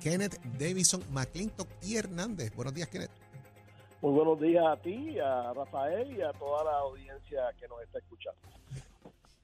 Kenneth 0.03 0.37
Davison 0.59 1.01
McClintock 1.11 1.69
y 1.81 1.95
Hernández. 1.95 2.53
Buenos 2.53 2.73
días, 2.73 2.89
Kenneth. 2.89 3.11
Muy 4.01 4.11
buenos 4.11 4.37
días 4.41 4.65
a 4.67 4.75
ti, 4.81 5.17
a 5.17 5.53
Rafael 5.53 6.13
y 6.17 6.21
a 6.21 6.33
toda 6.33 6.65
la 6.65 6.77
audiencia 6.79 7.43
que 7.57 7.69
nos 7.69 7.81
está 7.81 7.99
escuchando. 7.99 8.41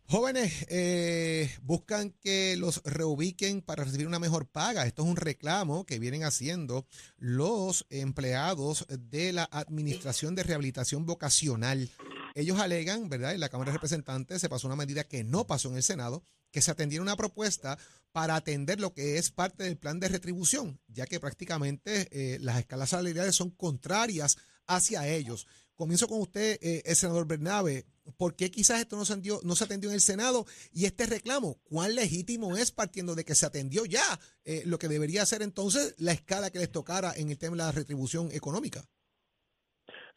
Jóvenes, 0.10 0.65
eh, 0.69 1.50
buscan 1.62 2.12
que 2.19 2.58
los 2.58 2.84
reubiquen 2.84 3.62
para 3.62 3.86
recibir 3.86 4.06
una 4.06 4.19
mejor 4.19 4.48
paga. 4.48 4.86
Esto 4.86 5.04
es 5.04 5.08
un 5.08 5.15
reclamo 5.15 5.86
que 5.86 5.98
vienen 5.98 6.26
haciendo 6.26 6.86
los 7.17 7.86
empleados 7.89 8.86
de 8.89 9.32
la 9.32 9.48
Administración 9.50 10.36
de 10.36 10.43
Rehabilitación 10.43 11.06
Vocacional. 11.06 11.89
Ellos 12.36 12.60
alegan, 12.60 13.10
¿verdad? 13.10 13.34
En 13.34 13.39
la 13.39 13.50
Cámara 13.50 13.72
de 13.72 13.78
Representantes 13.78 14.42
se 14.42 14.50
pasó 14.50 14.68
una 14.68 14.76
medida 14.76 15.04
que 15.04 15.24
no 15.24 15.48
pasó 15.48 15.70
en 15.70 15.78
el 15.78 15.84
Senado, 15.84 16.24
que 16.52 16.62
se 16.62 16.72
atendiera 16.72 17.02
una 17.02 17.15
propuesta 17.15 17.78
para 18.12 18.36
atender 18.36 18.80
lo 18.80 18.94
que 18.94 19.18
es 19.18 19.32
parte 19.32 19.63
del 19.63 19.78
plan 19.78 20.00
de 20.00 20.10
retribución, 20.10 20.80
ya 20.88 21.06
que 21.06 21.20
prácticamente 21.20 22.08
eh, 22.12 22.39
las 22.39 22.60
escalas 22.60 22.89
salariales 22.89 23.36
son 23.36 23.52
contrarias 23.52 24.38
hacia 24.65 25.08
ellos. 25.08 25.48
Comienzo 25.76 26.08
con 26.08 26.20
usted, 26.20 26.60
eh, 26.62 26.84
el 26.86 26.96
senador 26.96 27.26
Bernabe. 27.26 27.86
¿Por 28.18 28.36
qué 28.36 28.52
quizás 28.52 28.82
esto 28.82 28.98
no 28.98 29.06
se, 29.06 29.13
atendió, 29.13 29.39
no 29.44 29.56
se 29.56 29.63
atendió 29.63 29.89
en 29.89 29.96
el 29.96 30.02
Senado? 30.02 30.46
Y 30.74 30.86
este 30.86 31.06
reclamo, 31.06 31.60
¿cuán 31.63 31.96
legítimo 31.96 32.58
es 32.58 32.72
partiendo 32.72 33.15
de 33.15 33.24
que 33.24 33.36
se 33.36 33.46
atendió 33.46 33.86
ya 33.86 34.20
eh, 34.44 34.63
lo 34.65 34.80
que 34.80 34.88
debería 34.88 35.26
ser 35.26 35.42
entonces 35.42 35.96
la 35.98 36.12
escala 36.12 36.50
que 36.50 36.60
les 36.60 36.72
tocara 36.72 37.13
en 37.15 37.30
el 37.30 37.38
tema 37.38 37.56
de 37.56 37.63
la 37.63 37.72
retribución 37.72 38.30
económica? 38.34 38.86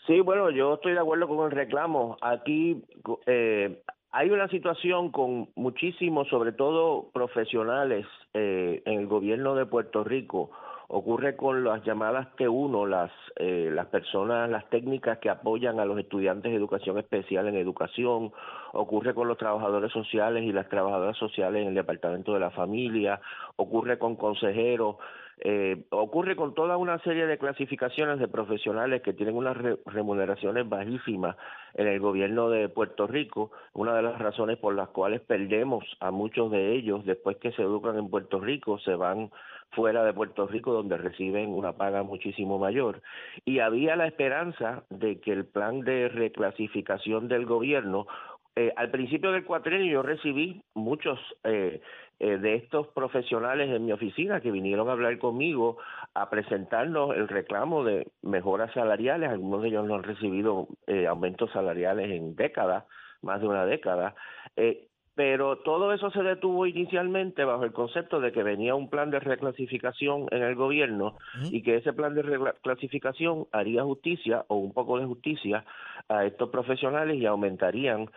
Sí, 0.07 0.21
bueno, 0.21 0.51
yo 0.51 0.75
estoy 0.75 0.95
de 0.95 0.99
acuerdo 0.99 1.29
con 1.29 1.45
el 1.45 1.53
reclamo. 1.53 2.17
Aquí 2.21 2.83
eh, 3.27 3.83
hay 4.11 4.31
una 4.31 4.49
situación 4.49 5.13
con 5.13 5.49
muchísimos, 5.55 6.29
sobre 6.29 6.53
todo 6.53 7.11
profesionales 7.13 8.05
eh, 8.35 8.83
en 8.85 8.99
el 8.99 9.07
gobierno 9.07 9.55
de 9.55 9.65
Puerto 9.65 10.03
Rico. 10.03 10.51
Ocurre 10.89 11.37
con 11.37 11.63
las 11.65 11.85
llamadas 11.85 12.29
T1, 12.37 12.87
las, 12.87 13.11
eh, 13.37 13.71
las 13.73 13.87
personas, 13.87 14.51
las 14.51 14.69
técnicas 14.71 15.19
que 15.19 15.31
apoyan 15.31 15.79
a 15.79 15.85
los 15.85 15.99
estudiantes 15.99 16.51
de 16.51 16.59
educación 16.59 16.99
especial 16.99 17.47
en 17.47 17.55
educación. 17.55 18.33
Ocurre 18.73 19.15
con 19.15 19.29
los 19.29 19.39
trabajadores 19.39 19.93
sociales 19.93 20.43
y 20.43 20.53
las 20.53 20.69
trabajadoras 20.69 21.17
sociales 21.17 21.63
en 21.63 21.69
el 21.69 21.75
Departamento 21.75 22.35
de 22.35 22.41
la 22.41 22.51
Familia. 22.51 23.21
Ocurre 23.57 23.99
con 23.99 24.17
consejeros. 24.17 24.97
Eh, 25.45 25.87
ocurre 25.91 26.37
con 26.37 26.55
toda 26.55 26.77
una 26.77 27.01
serie 27.01 27.27
de 27.27 27.37
clasificaciones 27.37 28.21
de 28.21 28.29
profesionales 28.29 29.03
que 29.03 29.13
tienen 29.13 29.35
unas 29.35 29.57
re- 29.57 29.77
remuneraciones 29.87 30.69
bajísimas 30.69 31.37
en 31.75 31.89
el 31.89 31.99
gobierno 31.99 32.49
de 32.49 32.69
Puerto 32.69 33.09
Rico, 33.09 33.51
una 33.73 33.93
de 33.97 34.03
las 34.03 34.21
razones 34.21 34.59
por 34.59 34.75
las 34.77 34.91
cuales 34.91 35.21
perdemos 35.21 35.85
a 35.99 36.13
muchos 36.13 36.53
de 36.53 36.77
ellos 36.77 37.05
después 37.05 37.39
que 37.39 37.51
se 37.53 37.63
educan 37.63 37.99
en 37.99 38.09
Puerto 38.09 38.39
Rico, 38.39 38.79
se 38.79 38.95
van 38.95 39.33
fuera 39.73 40.05
de 40.05 40.13
Puerto 40.13 40.47
Rico 40.47 40.73
donde 40.73 40.97
reciben 40.97 41.51
una 41.51 41.73
paga 41.73 42.05
muchísimo 42.05 42.59
mayor. 42.61 43.03
Y 43.45 43.59
había 43.59 43.97
la 43.97 44.07
esperanza 44.07 44.85
de 44.91 45.19
que 45.21 45.33
el 45.33 45.45
plan 45.47 45.81
de 45.81 46.09
reclasificación 46.09 47.27
del 47.27 47.47
gobierno 47.47 48.07
eh, 48.55 48.71
al 48.77 48.91
principio 48.91 49.33
del 49.33 49.45
cuatrenio 49.47 49.91
yo 49.91 50.03
recibí 50.03 50.63
muchos 50.75 51.19
eh, 51.43 51.81
eh, 52.23 52.39
de 52.39 52.55
estos 52.55 52.87
profesionales 52.87 53.69
en 53.69 53.85
mi 53.85 53.91
oficina 53.91 54.41
que 54.41 54.53
vinieron 54.53 54.89
a 54.89 54.93
hablar 54.93 55.19
conmigo 55.19 55.79
a 56.15 56.31
presentarnos 56.31 57.17
el 57.17 57.27
reclamo 57.27 57.83
de 57.83 58.07
mejoras 58.23 58.73
salariales. 58.75 59.29
Algunos 59.29 59.61
de 59.63 59.71
ellos 59.71 59.85
no 59.85 59.97
han 59.97 60.05
recibido 60.05 60.69
eh, 60.87 61.09
aumentos 61.09 61.51
salariales 61.51 62.13
en 62.13 62.37
décadas, 62.37 62.85
más 63.23 63.41
de 63.41 63.49
una 63.49 63.67
década. 63.67 64.15
Eh, 64.55 64.87
pero 65.17 65.59
todo 65.59 65.93
eso 65.93 66.13
se 66.13 66.23
detuvo 66.23 66.65
inicialmente 66.65 67.43
bajo 67.43 67.65
el 67.65 67.73
concepto 67.73 68.21
de 68.21 68.31
que 68.31 68.45
venía 68.45 68.77
un 68.77 68.89
plan 68.89 69.11
de 69.11 69.19
reclasificación 69.19 70.29
en 70.31 70.43
el 70.43 70.55
gobierno 70.55 71.17
y 71.51 71.63
que 71.63 71.77
ese 71.77 71.93
plan 71.93 72.15
de 72.15 72.23
reclasificación 72.23 73.47
haría 73.51 73.83
justicia 73.83 74.45
o 74.47 74.57
un 74.57 74.73
poco 74.73 74.99
de 75.01 75.07
justicia 75.07 75.65
a 76.09 76.25
estos 76.25 76.51
profesionales 76.51 77.17
y 77.19 77.27
aumentarían 77.27 78.09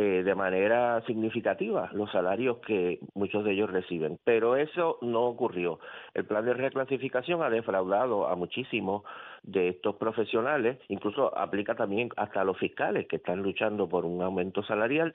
eh, 0.00 0.22
de 0.22 0.34
manera 0.36 1.02
significativa 1.08 1.90
los 1.92 2.12
salarios 2.12 2.58
que 2.58 3.00
muchos 3.14 3.44
de 3.44 3.50
ellos 3.50 3.68
reciben. 3.68 4.16
Pero 4.22 4.54
eso 4.54 4.98
no 5.02 5.22
ocurrió. 5.24 5.80
El 6.14 6.24
plan 6.24 6.44
de 6.44 6.54
reclasificación 6.54 7.42
ha 7.42 7.50
defraudado 7.50 8.28
a 8.28 8.36
muchísimos 8.36 9.02
de 9.42 9.70
estos 9.70 9.96
profesionales, 9.96 10.78
incluso 10.86 11.36
aplica 11.36 11.74
también 11.74 12.10
hasta 12.16 12.42
a 12.42 12.44
los 12.44 12.56
fiscales 12.58 13.08
que 13.08 13.16
están 13.16 13.42
luchando 13.42 13.88
por 13.88 14.04
un 14.04 14.22
aumento 14.22 14.62
salarial. 14.62 15.12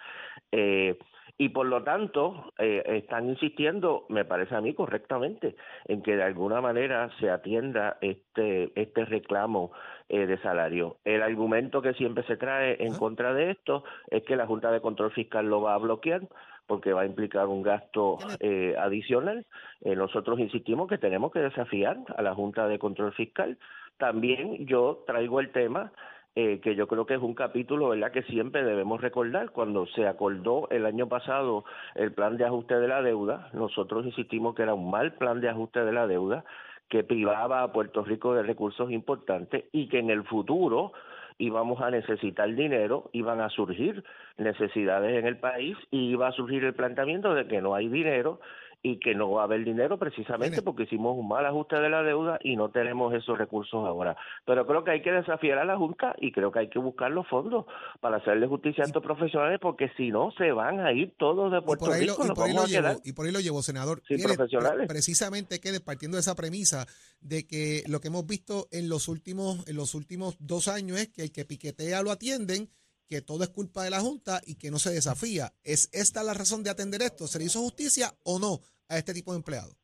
Eh, 0.52 1.00
y 1.38 1.50
por 1.50 1.66
lo 1.66 1.84
tanto 1.84 2.54
eh, 2.58 2.84
están 2.86 3.30
insistiendo, 3.30 4.06
me 4.10 4.26
parece 4.26 4.56
a 4.56 4.62
mí 4.62 4.74
correctamente, 4.74 5.56
en 5.86 6.04
que 6.04 6.16
de 6.16 6.24
alguna 6.24 6.62
manera 6.62 7.10
se 7.20 7.30
atienda 7.30 7.98
este 8.02 8.72
este 8.80 9.06
reclamo 9.06 9.72
eh, 10.10 10.26
de 10.26 10.38
salario. 10.40 10.98
El 11.04 11.24
argumento 11.24 11.82
que 11.82 11.94
siempre 11.94 12.24
se 12.26 12.38
trae 12.38 12.78
en 12.84 12.94
contra 12.96 13.34
de 13.34 13.52
esto 13.52 13.84
es 14.10 14.24
que 14.24 14.36
la 14.36 14.46
Junta 14.46 14.72
de 14.72 14.82
Control 14.82 15.12
Fiscal 15.12 15.48
lo 15.48 15.62
va 15.62 15.74
a 15.74 15.80
bloquear 15.80 16.22
porque 16.68 16.94
va 16.94 17.02
a 17.02 17.06
implicar 17.06 17.48
un 17.48 17.64
gasto 17.64 18.18
eh, 18.40 18.76
adicional. 18.78 19.46
Eh, 19.82 19.96
nosotros 19.96 20.40
insistimos 20.40 20.88
que 20.88 20.98
tenemos 20.98 21.32
que 21.32 21.40
desafiar 21.40 21.98
a 22.16 22.22
la 22.22 22.36
Junta 22.36 22.68
de 22.68 22.80
Control 22.80 23.14
Fiscal. 23.14 23.58
También 23.98 24.66
yo 24.66 25.04
traigo 25.06 25.40
el 25.40 25.52
tema 25.52 25.92
eh, 26.36 26.60
que 26.62 26.76
yo 26.76 26.88
creo 26.88 27.06
que 27.06 27.14
es 27.14 27.22
un 27.22 27.36
capítulo 27.36 27.90
verdad 27.90 28.12
que 28.12 28.24
siempre 28.24 28.64
debemos 28.64 29.02
recordar. 29.02 29.52
Cuando 29.52 29.86
se 29.88 30.08
acordó 30.08 30.68
el 30.72 30.86
año 30.86 31.08
pasado 31.08 31.64
el 31.96 32.12
plan 32.12 32.38
de 32.38 32.46
ajuste 32.46 32.76
de 32.76 32.88
la 32.88 33.02
deuda 33.02 33.50
nosotros 33.54 34.06
insistimos 34.06 34.56
que 34.56 34.64
era 34.64 34.74
un 34.74 34.90
mal 34.90 35.14
plan 35.14 35.42
de 35.42 35.50
ajuste 35.50 35.86
de 35.86 35.92
la 35.92 36.08
deuda 36.08 36.44
que 36.90 37.04
privaba 37.04 37.64
a 37.64 37.72
Puerto 37.72 38.04
Rico 38.04 38.34
de 38.34 38.44
recursos 38.44 38.92
importantes 38.92 39.66
y 39.72 39.88
que 39.90 40.00
en 40.00 40.10
el 40.10 40.24
futuro 40.24 40.92
íbamos 41.38 41.82
a 41.82 41.90
necesitar 41.90 42.54
dinero, 42.54 43.10
iban 43.14 43.42
a 43.42 43.50
surgir 43.50 44.04
necesidades 44.38 45.18
en 45.18 45.26
el 45.26 45.38
país 45.38 45.78
y 45.92 46.10
iba 46.10 46.28
a 46.28 46.32
surgir 46.32 46.64
el 46.64 46.74
planteamiento 46.74 47.34
de 47.34 47.48
que 47.48 47.62
no 47.62 47.76
hay 47.76 47.90
dinero 47.90 48.40
y 48.86 49.00
que 49.00 49.16
no 49.16 49.32
va 49.32 49.42
a 49.42 49.46
haber 49.46 49.64
dinero 49.64 49.98
precisamente 49.98 50.62
porque 50.62 50.84
hicimos 50.84 51.18
un 51.18 51.30
mal 51.30 51.46
ajuste 51.46 51.78
de 51.78 51.90
la 51.90 52.04
deuda 52.04 52.38
y 52.44 52.58
no 52.58 52.70
tenemos 52.70 53.14
esos 53.14 53.38
recursos 53.38 53.76
ahora. 53.88 54.18
Pero 54.46 54.68
creo 54.68 54.84
que 54.84 54.92
hay 54.92 55.02
que 55.02 55.12
desafiar 55.14 55.58
a 55.60 55.64
la 55.64 55.78
Junta 55.78 56.14
y 56.20 56.34
creo 56.34 56.52
que 56.52 56.60
hay 56.60 56.70
que 56.70 56.80
buscar 56.80 57.10
los 57.10 57.26
fondos 57.30 57.66
para 58.02 58.18
hacerle 58.18 58.46
justicia 58.46 58.84
a 58.84 58.88
estos 58.88 59.02
profesionales 59.02 59.60
porque 59.62 59.90
si 59.96 60.10
no 60.12 60.32
se 60.38 60.52
van 60.52 60.82
a 60.82 60.92
ir 60.92 61.16
todos 61.18 61.50
de 61.54 61.60
Y 61.60 61.62
Puerto 61.62 61.86
por 61.86 61.94
ahí 61.94 62.06
lo, 62.06 62.14
Rico, 62.18 62.26
y 62.28 62.36
por 62.36 62.46
ahí 62.46 62.54
lo 62.54 62.66
llevo, 62.66 63.02
y 63.06 63.14
por 63.14 63.26
ahí 63.26 63.32
lo 63.32 63.40
llevo, 63.40 63.62
senador. 63.64 64.04
sin 64.06 64.22
profesionales. 64.22 64.78
pre- 64.80 64.88
precisamente 64.88 65.62
que 65.62 65.80
partiendo 65.80 66.18
de 66.18 66.22
esa 66.22 66.36
premisa 66.36 66.86
de 67.22 67.48
que 67.48 67.84
lo 67.88 68.02
que 68.02 68.10
hemos 68.10 68.28
visto 68.28 68.68
en 68.72 68.90
los 68.90 69.08
últimos, 69.08 69.66
en 69.68 69.78
los 69.78 69.96
últimos 69.96 70.36
dos 70.40 70.68
años 70.68 71.00
es 71.00 71.08
que 71.08 71.22
el 71.24 71.32
que 71.32 71.46
piquetea 71.46 72.04
lo 72.04 72.12
atienden, 72.12 72.70
que 73.08 73.22
todo 73.22 73.44
es 73.44 73.50
culpa 73.50 73.84
de 73.84 73.92
la 73.92 74.00
Junta 74.02 74.42
y 74.46 74.56
que 74.56 74.72
no 74.72 74.80
se 74.80 74.90
desafía. 74.92 75.54
¿Es 75.64 75.90
esta 75.94 76.22
la 76.24 76.34
razón 76.34 76.64
de 76.64 76.70
atender 76.70 77.02
esto? 77.02 77.28
¿Se 77.28 77.40
le 77.40 77.46
hizo 77.46 77.60
justicia 77.60 78.14
o 78.24 78.40
no 78.40 78.60
a 78.90 78.98
este 78.98 79.14
tipo 79.14 79.32
de 79.32 79.38
empleados? 79.38 79.76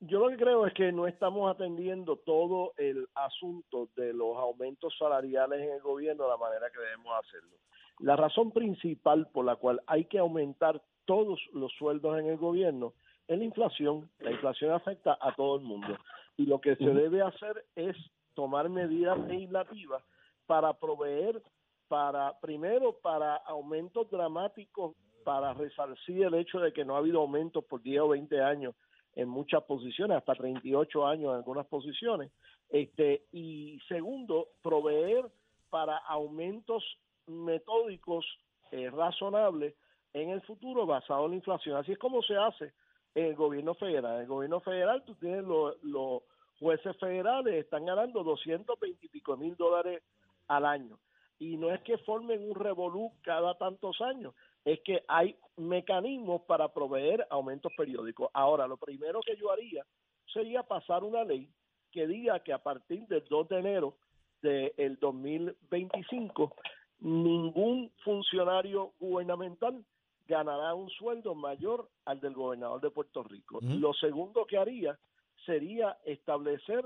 Yo 0.00 0.18
lo 0.18 0.30
que 0.30 0.36
creo 0.36 0.66
es 0.66 0.74
que 0.74 0.90
no 0.90 1.06
estamos 1.06 1.48
atendiendo 1.48 2.16
todo 2.16 2.72
el 2.76 3.08
asunto 3.14 3.88
de 3.94 4.12
los 4.12 4.36
aumentos 4.36 4.94
salariales 4.98 5.60
en 5.60 5.74
el 5.74 5.80
gobierno 5.80 6.24
de 6.24 6.30
la 6.30 6.36
manera 6.36 6.70
que 6.72 6.80
debemos 6.80 7.12
hacerlo. 7.24 7.56
La 8.00 8.16
razón 8.16 8.50
principal 8.50 9.28
por 9.32 9.44
la 9.44 9.54
cual 9.54 9.80
hay 9.86 10.06
que 10.06 10.18
aumentar 10.18 10.82
todos 11.04 11.40
los 11.52 11.72
sueldos 11.74 12.18
en 12.18 12.26
el 12.26 12.36
gobierno 12.36 12.94
es 13.28 13.38
la 13.38 13.44
inflación. 13.44 14.10
La 14.18 14.32
inflación 14.32 14.72
afecta 14.72 15.16
a 15.20 15.34
todo 15.36 15.56
el 15.56 15.62
mundo. 15.62 15.96
Y 16.36 16.46
lo 16.46 16.60
que 16.60 16.74
se 16.74 16.84
debe 16.84 17.22
hacer 17.22 17.64
es 17.76 17.96
tomar 18.34 18.68
medidas 18.68 19.18
legislativas 19.28 20.02
para 20.46 20.72
proveer 20.72 21.40
para, 21.86 22.40
primero, 22.40 22.98
para 23.02 23.36
aumentos 23.36 24.10
dramáticos 24.10 24.96
para 25.22 25.54
resarcir 25.54 26.24
el 26.24 26.34
hecho 26.34 26.60
de 26.60 26.72
que 26.72 26.84
no 26.84 26.94
ha 26.94 26.98
habido 26.98 27.20
aumentos 27.20 27.64
por 27.64 27.82
10 27.82 28.00
o 28.02 28.08
20 28.08 28.40
años 28.40 28.74
en 29.14 29.28
muchas 29.28 29.62
posiciones, 29.64 30.16
hasta 30.16 30.34
38 30.34 31.06
años 31.06 31.30
en 31.30 31.36
algunas 31.36 31.66
posiciones. 31.66 32.30
Este, 32.68 33.24
y 33.32 33.78
segundo, 33.88 34.48
proveer 34.62 35.26
para 35.68 35.96
aumentos 35.98 36.82
metódicos 37.26 38.26
eh, 38.70 38.90
razonables 38.90 39.74
en 40.12 40.30
el 40.30 40.40
futuro 40.42 40.86
basado 40.86 41.24
en 41.26 41.32
la 41.32 41.36
inflación. 41.36 41.76
Así 41.76 41.92
es 41.92 41.98
como 41.98 42.22
se 42.22 42.36
hace 42.36 42.72
en 43.14 43.26
el 43.26 43.34
gobierno 43.34 43.74
federal. 43.74 44.16
En 44.16 44.20
el 44.22 44.26
gobierno 44.26 44.60
federal 44.60 45.02
tú 45.04 45.14
tienes 45.16 45.44
los, 45.44 46.22
jueces 46.58 46.96
federales, 46.98 47.54
están 47.54 47.86
ganando 47.86 48.22
220 48.22 49.04
y 49.04 49.08
pico 49.08 49.36
mil 49.36 49.56
dólares 49.56 50.02
al 50.46 50.64
año. 50.64 50.98
Y 51.38 51.56
no 51.56 51.70
es 51.72 51.80
que 51.80 51.98
formen 51.98 52.48
un 52.48 52.54
revolú 52.54 53.12
cada 53.22 53.54
tantos 53.58 54.00
años, 54.00 54.32
es 54.64 54.80
que 54.80 55.04
hay 55.08 55.36
mecanismos 55.56 56.42
para 56.42 56.68
proveer 56.68 57.26
aumentos 57.30 57.72
periódicos. 57.76 58.30
Ahora, 58.32 58.66
lo 58.66 58.76
primero 58.76 59.20
que 59.20 59.36
yo 59.36 59.50
haría 59.50 59.84
sería 60.32 60.62
pasar 60.62 61.04
una 61.04 61.24
ley 61.24 61.48
que 61.90 62.06
diga 62.06 62.40
que 62.40 62.52
a 62.52 62.62
partir 62.62 63.06
del 63.06 63.24
2 63.28 63.48
de 63.48 63.58
enero 63.58 63.96
del 64.40 64.98
2025 64.98 66.54
ningún 67.00 67.90
funcionario 68.04 68.92
gubernamental 68.98 69.84
ganará 70.26 70.74
un 70.74 70.88
sueldo 70.90 71.34
mayor 71.34 71.88
al 72.04 72.20
del 72.20 72.32
gobernador 72.32 72.80
de 72.80 72.90
Puerto 72.90 73.22
Rico. 73.22 73.58
Lo 73.60 73.92
segundo 73.94 74.46
que 74.46 74.56
haría 74.56 74.98
sería 75.44 75.98
establecer 76.04 76.84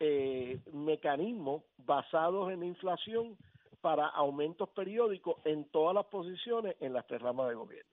eh, 0.00 0.60
mecanismos 0.72 1.62
basados 1.78 2.52
en 2.52 2.62
inflación 2.62 3.36
para 3.84 4.06
aumentos 4.08 4.70
periódicos 4.70 5.36
en 5.44 5.66
todas 5.66 5.94
las 5.94 6.06
posiciones 6.06 6.74
en 6.80 6.94
las 6.94 7.06
tres 7.06 7.20
ramas 7.20 7.50
de 7.50 7.54
gobierno. 7.54 7.90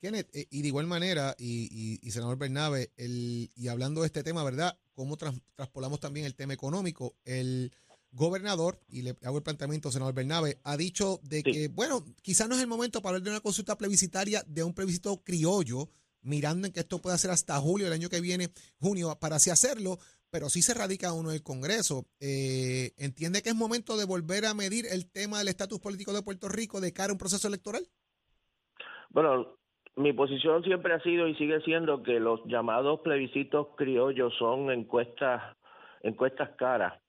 Kenneth, 0.00 0.28
eh, 0.34 0.48
y 0.50 0.62
de 0.62 0.66
igual 0.66 0.88
manera, 0.88 1.36
y, 1.38 2.00
senador 2.10 2.38
Bernabe, 2.38 2.90
el, 2.96 3.48
y 3.54 3.68
hablando 3.68 4.00
de 4.00 4.08
este 4.08 4.24
tema, 4.24 4.42
¿verdad? 4.42 4.76
¿Cómo 4.94 5.16
traspolamos 5.16 6.00
también 6.00 6.26
el 6.26 6.34
tema 6.34 6.54
económico? 6.54 7.14
El 7.24 7.72
gobernador, 8.10 8.80
y 8.88 9.02
le 9.02 9.16
hago 9.22 9.36
el 9.36 9.44
planteamiento, 9.44 9.92
senador 9.92 10.12
Bernabe, 10.12 10.58
ha 10.64 10.76
dicho 10.76 11.20
de 11.22 11.44
que, 11.44 11.68
bueno, 11.68 12.04
quizás 12.20 12.48
no 12.48 12.56
es 12.56 12.60
el 12.60 12.66
momento 12.66 13.00
para 13.00 13.10
hablar 13.14 13.22
de 13.22 13.30
una 13.30 13.40
consulta 13.40 13.78
plebiscitaria, 13.78 14.42
de 14.44 14.64
un 14.64 14.74
plebiscito 14.74 15.22
criollo, 15.22 15.88
mirando 16.22 16.66
en 16.66 16.72
que 16.72 16.80
esto 16.80 17.00
pueda 17.00 17.16
ser 17.16 17.30
hasta 17.30 17.60
julio 17.60 17.86
del 17.86 17.94
año 17.94 18.08
que 18.08 18.20
viene, 18.20 18.50
junio, 18.80 19.16
para 19.20 19.36
así 19.36 19.50
hacerlo, 19.50 20.00
pero 20.30 20.48
sí 20.48 20.62
se 20.62 20.74
radica 20.74 21.12
uno 21.12 21.30
en 21.30 21.36
el 21.36 21.42
Congreso. 21.42 22.04
Eh, 22.20 22.92
¿Entiende 22.98 23.42
que 23.42 23.50
es 23.50 23.54
momento 23.54 23.96
de 23.96 24.04
volver 24.04 24.46
a 24.46 24.54
medir 24.54 24.84
el 24.90 25.10
tema 25.10 25.38
del 25.38 25.48
estatus 25.48 25.80
político 25.80 26.12
de 26.12 26.22
Puerto 26.22 26.48
Rico 26.48 26.80
de 26.80 26.92
cara 26.92 27.10
a 27.10 27.12
un 27.12 27.18
proceso 27.18 27.48
electoral? 27.48 27.82
Bueno, 29.10 29.58
mi 29.96 30.12
posición 30.12 30.62
siempre 30.62 30.94
ha 30.94 31.02
sido 31.02 31.26
y 31.26 31.34
sigue 31.34 31.60
siendo 31.62 32.02
que 32.02 32.20
los 32.20 32.40
llamados 32.44 33.00
plebiscitos 33.00 33.68
criollos 33.76 34.32
son 34.38 34.70
encuestas, 34.70 35.56
encuestas 36.02 36.50
caras. 36.56 37.00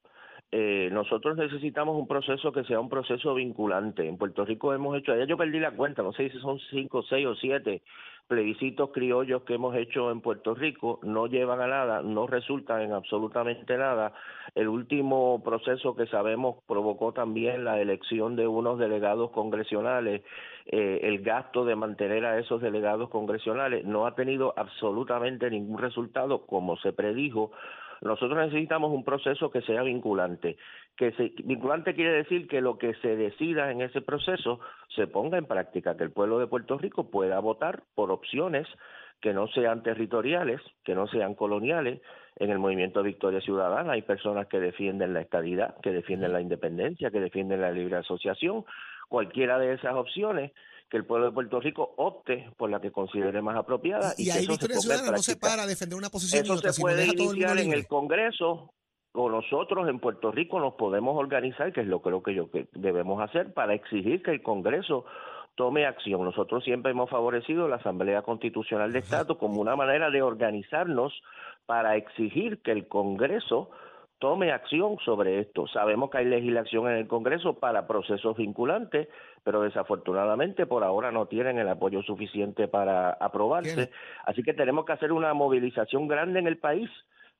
Eh, 0.52 0.88
nosotros 0.92 1.36
necesitamos 1.36 1.96
un 1.96 2.08
proceso 2.08 2.50
que 2.50 2.64
sea 2.64 2.80
un 2.80 2.88
proceso 2.88 3.34
vinculante. 3.34 4.06
En 4.06 4.18
Puerto 4.18 4.44
Rico 4.44 4.74
hemos 4.74 4.96
hecho, 4.96 5.16
ya 5.16 5.24
yo 5.24 5.36
perdí 5.36 5.60
la 5.60 5.70
cuenta, 5.72 6.02
no 6.02 6.12
sé 6.12 6.28
si 6.30 6.38
son 6.40 6.58
cinco, 6.70 7.02
seis 7.04 7.26
o 7.26 7.34
siete 7.36 7.82
plebiscitos 8.30 8.90
criollos 8.92 9.42
que 9.42 9.54
hemos 9.54 9.74
hecho 9.74 10.12
en 10.12 10.20
Puerto 10.20 10.54
Rico 10.54 11.00
no 11.02 11.26
llevan 11.26 11.60
a 11.60 11.66
nada, 11.66 12.00
no 12.00 12.28
resultan 12.28 12.80
en 12.80 12.92
absolutamente 12.92 13.76
nada. 13.76 14.12
El 14.54 14.68
último 14.68 15.42
proceso 15.42 15.96
que 15.96 16.06
sabemos 16.06 16.62
provocó 16.68 17.12
también 17.12 17.64
la 17.64 17.80
elección 17.80 18.36
de 18.36 18.46
unos 18.46 18.78
delegados 18.78 19.32
congresionales. 19.32 20.22
Eh, 20.66 21.00
el 21.02 21.22
gasto 21.22 21.64
de 21.64 21.74
mantener 21.74 22.24
a 22.24 22.38
esos 22.38 22.62
delegados 22.62 23.10
congresionales 23.10 23.84
no 23.84 24.06
ha 24.06 24.14
tenido 24.14 24.54
absolutamente 24.56 25.50
ningún 25.50 25.78
resultado 25.78 26.46
como 26.46 26.76
se 26.76 26.92
predijo 26.92 27.50
nosotros 28.02 28.38
necesitamos 28.38 28.92
un 28.92 29.04
proceso 29.04 29.50
que 29.50 29.62
sea 29.62 29.82
vinculante. 29.82 30.56
Que 30.96 31.12
se, 31.12 31.32
vinculante 31.44 31.94
quiere 31.94 32.12
decir 32.12 32.48
que 32.48 32.60
lo 32.60 32.78
que 32.78 32.94
se 32.94 33.16
decida 33.16 33.70
en 33.70 33.82
ese 33.82 34.00
proceso 34.00 34.60
se 34.94 35.06
ponga 35.06 35.38
en 35.38 35.46
práctica, 35.46 35.96
que 35.96 36.04
el 36.04 36.12
pueblo 36.12 36.38
de 36.38 36.46
Puerto 36.46 36.78
Rico 36.78 37.10
pueda 37.10 37.38
votar 37.40 37.82
por 37.94 38.10
opciones 38.10 38.66
que 39.20 39.34
no 39.34 39.48
sean 39.48 39.82
territoriales, 39.82 40.60
que 40.84 40.94
no 40.94 41.06
sean 41.06 41.34
coloniales. 41.34 42.00
En 42.36 42.50
el 42.50 42.58
movimiento 42.58 43.02
Victoria 43.02 43.40
Ciudadana 43.40 43.92
hay 43.92 44.02
personas 44.02 44.46
que 44.46 44.60
defienden 44.60 45.12
la 45.12 45.20
estadidad, 45.20 45.76
que 45.82 45.90
defienden 45.90 46.32
la 46.32 46.40
independencia, 46.40 47.10
que 47.10 47.20
defienden 47.20 47.60
la 47.60 47.70
libre 47.70 47.96
asociación. 47.96 48.64
Cualquiera 49.08 49.58
de 49.58 49.74
esas 49.74 49.94
opciones 49.94 50.52
que 50.90 50.96
el 50.96 51.06
pueblo 51.06 51.26
de 51.26 51.32
Puerto 51.32 51.60
Rico 51.60 51.94
opte 51.96 52.50
por 52.56 52.68
la 52.68 52.80
que 52.80 52.90
considere 52.90 53.40
más 53.40 53.56
apropiada. 53.56 54.12
Y, 54.18 54.30
ahí 54.30 54.46
Victoria 54.46 54.76
Ciudadana 54.76 55.12
no 55.12 55.22
se 55.22 55.36
para 55.36 55.62
a 55.62 55.66
defender 55.66 55.96
una 55.96 56.10
posición 56.10 56.44
Eso 56.44 56.58
se 56.58 56.80
puede 56.80 57.06
iniciar 57.06 57.58
en 57.58 57.72
el 57.72 57.86
Congreso 57.86 58.74
o 59.12 59.28
nosotros 59.28 59.88
en 59.88 59.98
Puerto 59.98 60.30
Rico 60.30 60.60
nos 60.60 60.74
podemos 60.74 61.16
organizar, 61.16 61.72
que 61.72 61.80
es 61.80 61.86
lo 61.86 62.00
creo 62.00 62.22
que 62.22 62.34
yo 62.34 62.50
que 62.50 62.68
debemos 62.72 63.20
hacer 63.22 63.52
para 63.54 63.74
exigir 63.74 64.22
que 64.22 64.32
el 64.32 64.42
Congreso 64.42 65.04
tome 65.54 65.86
acción. 65.86 66.24
Nosotros 66.24 66.64
siempre 66.64 66.92
hemos 66.92 67.10
favorecido 67.10 67.68
la 67.68 67.76
Asamblea 67.76 68.22
Constitucional 68.22 68.92
de 68.92 69.00
Estado 69.00 69.38
como 69.38 69.60
una 69.60 69.76
manera 69.76 70.10
de 70.10 70.22
organizarnos 70.22 71.12
para 71.66 71.96
exigir 71.96 72.62
que 72.62 72.72
el 72.72 72.88
Congreso 72.88 73.70
tome 74.20 74.52
acción 74.52 74.98
sobre 75.04 75.40
esto. 75.40 75.66
Sabemos 75.66 76.10
que 76.10 76.18
hay 76.18 76.26
legislación 76.26 76.88
en 76.88 76.96
el 76.98 77.08
Congreso 77.08 77.54
para 77.54 77.86
procesos 77.86 78.36
vinculantes, 78.36 79.08
pero 79.44 79.62
desafortunadamente 79.62 80.66
por 80.66 80.84
ahora 80.84 81.10
no 81.10 81.26
tienen 81.26 81.58
el 81.58 81.68
apoyo 81.68 82.02
suficiente 82.02 82.68
para 82.68 83.10
aprobarse. 83.10 83.90
Así 84.24 84.42
que 84.42 84.54
tenemos 84.54 84.84
que 84.84 84.92
hacer 84.92 85.12
una 85.12 85.34
movilización 85.34 86.08
grande 86.08 86.38
en 86.38 86.46
el 86.46 86.58
país 86.58 86.90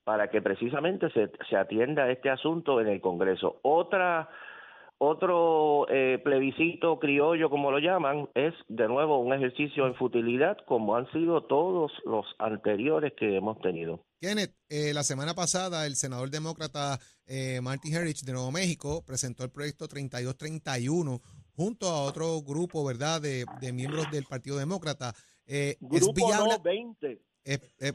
para 0.05 0.29
que 0.29 0.43
precisamente 0.43 1.11
se, 1.11 1.31
se 1.49 1.57
atienda 1.57 2.11
este 2.11 2.31
asunto 2.31 2.81
en 2.81 2.89
el 2.89 3.01
Congreso. 3.01 3.61
Otra 3.63 4.29
otro 5.03 5.87
eh, 5.89 6.21
plebiscito 6.23 6.99
criollo, 6.99 7.49
como 7.49 7.71
lo 7.71 7.79
llaman, 7.79 8.29
es 8.35 8.53
de 8.69 8.87
nuevo 8.87 9.19
un 9.19 9.33
ejercicio 9.33 9.87
en 9.87 9.95
futilidad, 9.95 10.59
como 10.67 10.95
han 10.95 11.11
sido 11.11 11.45
todos 11.45 11.91
los 12.05 12.27
anteriores 12.39 13.15
que 13.19 13.35
hemos 13.35 13.59
tenido. 13.63 14.05
Kenneth, 14.21 14.55
eh, 14.69 14.93
la 14.93 15.03
semana 15.03 15.33
pasada 15.33 15.87
el 15.87 15.97
senador 15.97 16.29
demócrata 16.29 16.99
eh, 17.25 17.63
Marty 17.63 17.95
Herrich 17.95 18.25
de 18.25 18.33
Nuevo 18.35 18.53
México 18.53 19.03
presentó 19.07 19.43
el 19.43 19.51
proyecto 19.51 19.89
3231 19.89 21.23
junto 21.61 21.87
a 21.89 22.05
otro 22.05 22.41
grupo, 22.41 22.83
¿verdad?, 22.83 23.21
de, 23.21 23.45
miembros 23.75 24.11
del 24.11 24.25
Partido 24.25 24.57
Demócrata. 24.57 25.13
Eh, 25.47 25.77
grupo 25.79 26.07
es 26.07 26.15
viable, 26.15 26.57
20. 26.65 27.23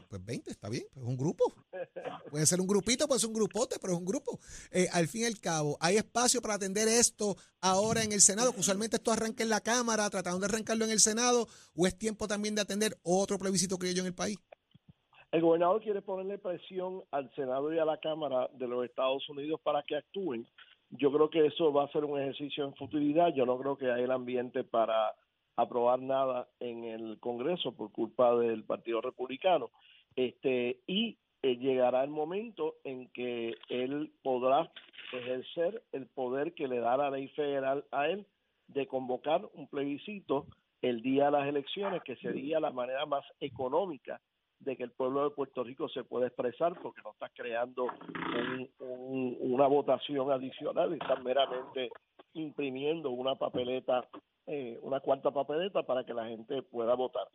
pues 0.08 0.24
20, 0.24 0.52
está 0.52 0.70
bien, 0.70 0.84
pues 0.94 1.04
es 1.04 1.10
un 1.10 1.18
grupo. 1.18 1.46
Puede 2.30 2.46
ser 2.46 2.62
un 2.62 2.68
grupito, 2.68 3.08
puede 3.08 3.20
ser 3.20 3.30
un 3.30 3.36
grupote, 3.36 3.78
pero 3.82 3.94
es 3.94 4.00
un 4.00 4.06
grupo. 4.06 4.40
Eh, 4.72 4.88
al 4.92 5.08
fin 5.08 5.22
y 5.22 5.26
al 5.26 5.40
cabo, 5.40 5.78
¿hay 5.80 5.96
espacio 5.96 6.42
para 6.42 6.56
atender 6.56 6.88
esto 6.88 7.38
ahora 7.62 8.04
en 8.04 8.12
el 8.12 8.22
Senado? 8.22 8.54
Que 8.54 8.60
usualmente 8.60 8.98
esto 8.98 9.12
arranca 9.12 9.42
en 9.42 9.50
la 9.50 9.62
Cámara, 9.62 10.10
tratando 10.12 10.40
de 10.40 10.46
arrancarlo 10.46 10.86
en 10.86 10.92
el 10.92 11.00
Senado, 11.00 11.48
o 11.76 11.88
es 11.88 11.98
tiempo 11.98 12.28
también 12.28 12.54
de 12.54 12.62
atender 12.62 12.98
otro 13.04 13.40
plebiscito 13.40 13.78
hay 13.82 13.98
en 13.98 14.06
el 14.06 14.14
país? 14.14 14.38
El 15.32 15.42
gobernador 15.42 15.82
quiere 15.82 16.02
ponerle 16.02 16.38
presión 16.38 17.04
al 17.12 17.34
Senado 17.36 17.74
y 17.74 17.80
a 17.80 17.86
la 17.86 18.00
Cámara 18.00 18.48
de 18.54 18.68
los 18.68 18.86
Estados 18.86 19.28
Unidos 19.30 19.60
para 19.64 19.82
que 19.84 19.96
actúen. 19.96 20.48
Yo 20.92 21.12
creo 21.12 21.30
que 21.30 21.46
eso 21.46 21.74
va 21.74 21.86
a 21.86 21.92
ser 21.92 22.06
un 22.06 22.20
ejercicio 22.20 22.64
en 22.64 22.76
futilidad. 22.76 23.34
Yo 23.34 23.46
no 23.46 23.58
creo 23.58 23.78
que 23.78 23.92
haya 23.92 24.04
el 24.04 24.12
ambiente 24.12 24.64
para 24.64 25.14
aprobar 25.56 26.00
nada 26.02 26.48
en 26.60 26.84
el 26.84 27.20
Congreso 27.20 27.76
por 27.76 27.92
culpa 27.92 28.36
del 28.36 28.64
Partido 28.64 29.02
Republicano. 29.02 29.72
Este, 30.16 30.82
y 30.88 31.18
eh, 31.42 31.58
llegará 31.58 32.04
el 32.04 32.10
momento 32.10 32.76
en 32.84 33.10
que 33.10 33.56
él 33.70 34.12
podrá 34.24 34.72
ejercer 35.12 35.84
el 35.92 36.08
poder 36.08 36.54
que 36.54 36.68
le 36.68 36.80
da 36.80 36.98
la 36.98 37.12
ley 37.12 37.28
federal 37.30 37.86
a 37.92 38.08
él 38.08 38.26
de 38.68 38.88
convocar 38.88 39.48
un 39.54 39.68
plebiscito 39.68 40.48
el 40.82 41.02
día 41.02 41.26
de 41.26 41.32
las 41.32 41.48
elecciones, 41.48 42.04
que 42.04 42.16
sería 42.18 42.60
la 42.60 42.72
manera 42.72 43.06
más 43.06 43.26
económica 43.40 44.22
de 44.60 44.76
que 44.78 44.84
el 44.84 44.92
pueblo 44.92 45.24
de 45.24 45.36
Puerto 45.36 45.64
Rico 45.64 45.88
se 45.90 46.04
pueda 46.04 46.28
expresar, 46.28 46.80
porque 46.82 47.02
no 47.04 47.12
está 47.12 47.30
creando 47.30 47.88
una 49.00 49.68
votación 49.68 50.32
adicional, 50.32 50.94
está 50.94 51.16
meramente 51.18 51.90
imprimiendo 52.34 53.12
una 53.12 53.36
papeleta 53.36 54.08
eh, 54.48 54.78
una 54.84 55.00
cuarta 55.00 55.32
papeleta 55.32 55.82
para 55.84 56.04
que 56.04 56.14
la 56.14 56.28
gente 56.28 56.62
pueda 56.62 56.94
votar. 56.94 57.28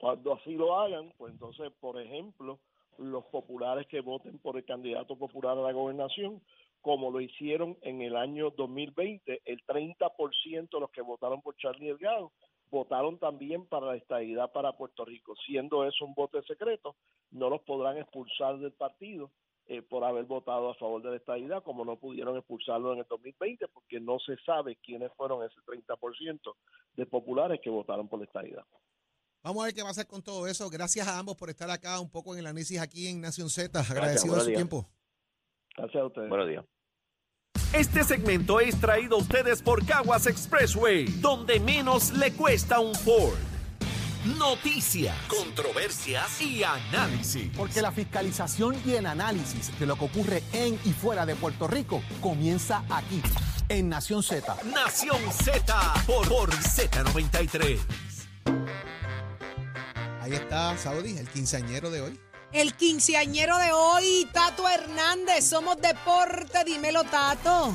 Cuando 0.00 0.34
así 0.34 0.54
lo 0.54 0.80
hagan, 0.80 1.12
pues 1.16 1.32
entonces, 1.32 1.70
por 1.78 2.00
ejemplo, 2.00 2.58
los 2.98 3.24
populares 3.26 3.86
que 3.86 4.00
voten 4.00 4.40
por 4.40 4.56
el 4.56 4.64
candidato 4.64 5.16
popular 5.16 5.56
a 5.56 5.62
la 5.62 5.72
gobernación, 5.72 6.42
como 6.80 7.12
lo 7.12 7.20
hicieron 7.20 7.78
en 7.82 8.02
el 8.02 8.16
año 8.16 8.50
2020, 8.50 9.42
el 9.44 9.64
30% 9.64 10.68
de 10.68 10.80
los 10.80 10.90
que 10.90 11.02
votaron 11.02 11.40
por 11.42 11.54
Charlie 11.56 11.86
Delgado 11.86 12.32
votaron 12.72 13.18
también 13.18 13.66
para 13.66 13.86
la 13.86 13.96
estabilidad 13.96 14.50
para 14.50 14.72
Puerto 14.72 15.04
Rico. 15.04 15.34
Siendo 15.46 15.84
eso 15.84 16.06
un 16.06 16.14
voto 16.14 16.42
secreto, 16.42 16.96
no 17.30 17.50
los 17.50 17.60
podrán 17.60 17.98
expulsar 17.98 18.58
del 18.58 18.72
partido 18.72 19.30
eh, 19.66 19.82
por 19.82 20.02
haber 20.02 20.24
votado 20.24 20.70
a 20.70 20.74
favor 20.74 21.02
de 21.02 21.10
la 21.10 21.16
estadidad, 21.16 21.62
como 21.62 21.84
no 21.84 21.96
pudieron 21.96 22.36
expulsarlo 22.36 22.94
en 22.94 23.00
el 23.00 23.06
2020, 23.08 23.68
porque 23.68 24.00
no 24.00 24.18
se 24.18 24.36
sabe 24.38 24.76
quiénes 24.76 25.12
fueron 25.12 25.44
ese 25.44 25.60
30% 25.60 26.54
de 26.96 27.06
populares 27.06 27.60
que 27.62 27.70
votaron 27.70 28.08
por 28.08 28.18
la 28.18 28.24
estadidad. 28.24 28.64
Vamos 29.44 29.62
a 29.62 29.66
ver 29.66 29.74
qué 29.74 29.82
va 29.82 29.88
a 29.88 29.90
hacer 29.90 30.06
con 30.06 30.22
todo 30.22 30.46
eso. 30.46 30.70
Gracias 30.70 31.06
a 31.06 31.18
ambos 31.18 31.36
por 31.36 31.50
estar 31.50 31.70
acá 31.70 32.00
un 32.00 32.10
poco 32.10 32.32
en 32.32 32.40
el 32.40 32.46
análisis 32.46 32.80
aquí 32.80 33.06
en 33.06 33.20
Nación 33.20 33.50
Z. 33.50 33.78
Agradecido 33.78 34.34
de 34.36 34.40
su 34.40 34.52
tiempo. 34.52 34.88
Gracias 35.76 36.02
a 36.02 36.06
ustedes. 36.06 36.28
Buenos 36.28 36.48
días. 36.48 36.64
Este 37.72 38.04
segmento 38.04 38.60
es 38.60 38.78
traído 38.78 39.16
a 39.16 39.18
ustedes 39.20 39.62
por 39.62 39.86
Caguas 39.86 40.26
Expressway, 40.26 41.06
donde 41.06 41.58
menos 41.58 42.10
le 42.10 42.30
cuesta 42.32 42.80
un 42.80 42.94
Ford. 42.94 43.38
Noticias, 44.38 45.16
controversias 45.26 46.38
y 46.42 46.62
análisis. 46.62 47.50
Porque 47.56 47.80
la 47.80 47.90
fiscalización 47.90 48.76
y 48.84 48.92
el 48.92 49.06
análisis 49.06 49.76
de 49.80 49.86
lo 49.86 49.96
que 49.96 50.04
ocurre 50.04 50.42
en 50.52 50.78
y 50.84 50.92
fuera 50.92 51.24
de 51.24 51.34
Puerto 51.34 51.66
Rico 51.66 52.02
comienza 52.20 52.84
aquí, 52.90 53.22
en 53.70 53.88
Nación 53.88 54.22
Z. 54.22 54.54
Nación 54.64 55.20
Z 55.32 55.94
por, 56.06 56.28
por 56.28 56.50
Z93. 56.50 57.78
Ahí 60.20 60.34
está 60.34 60.76
Saudi, 60.76 61.16
el 61.16 61.26
quinceañero 61.26 61.90
de 61.90 62.02
hoy. 62.02 62.20
El 62.52 62.74
quinceañero 62.74 63.56
de 63.56 63.72
hoy, 63.72 64.28
Tato 64.30 64.68
Hernández. 64.68 65.42
Somos 65.44 65.80
deporte, 65.80 66.64
dímelo, 66.66 67.02
Tato. 67.04 67.72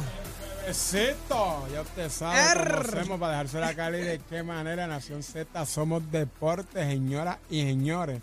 Besito, 0.67 1.67
ya 1.73 1.81
usted 1.81 2.09
sabe 2.11 2.63
cómo 2.63 2.79
hacemos 2.81 3.19
para 3.19 3.31
dejarse 3.31 3.59
la 3.59 3.97
y 3.97 4.03
de 4.03 4.19
qué 4.29 4.43
manera 4.43 4.85
Nación 4.85 5.23
Z 5.23 5.65
somos 5.65 6.11
deportes, 6.11 6.85
señoras 6.87 7.37
y 7.49 7.63
señores. 7.63 8.21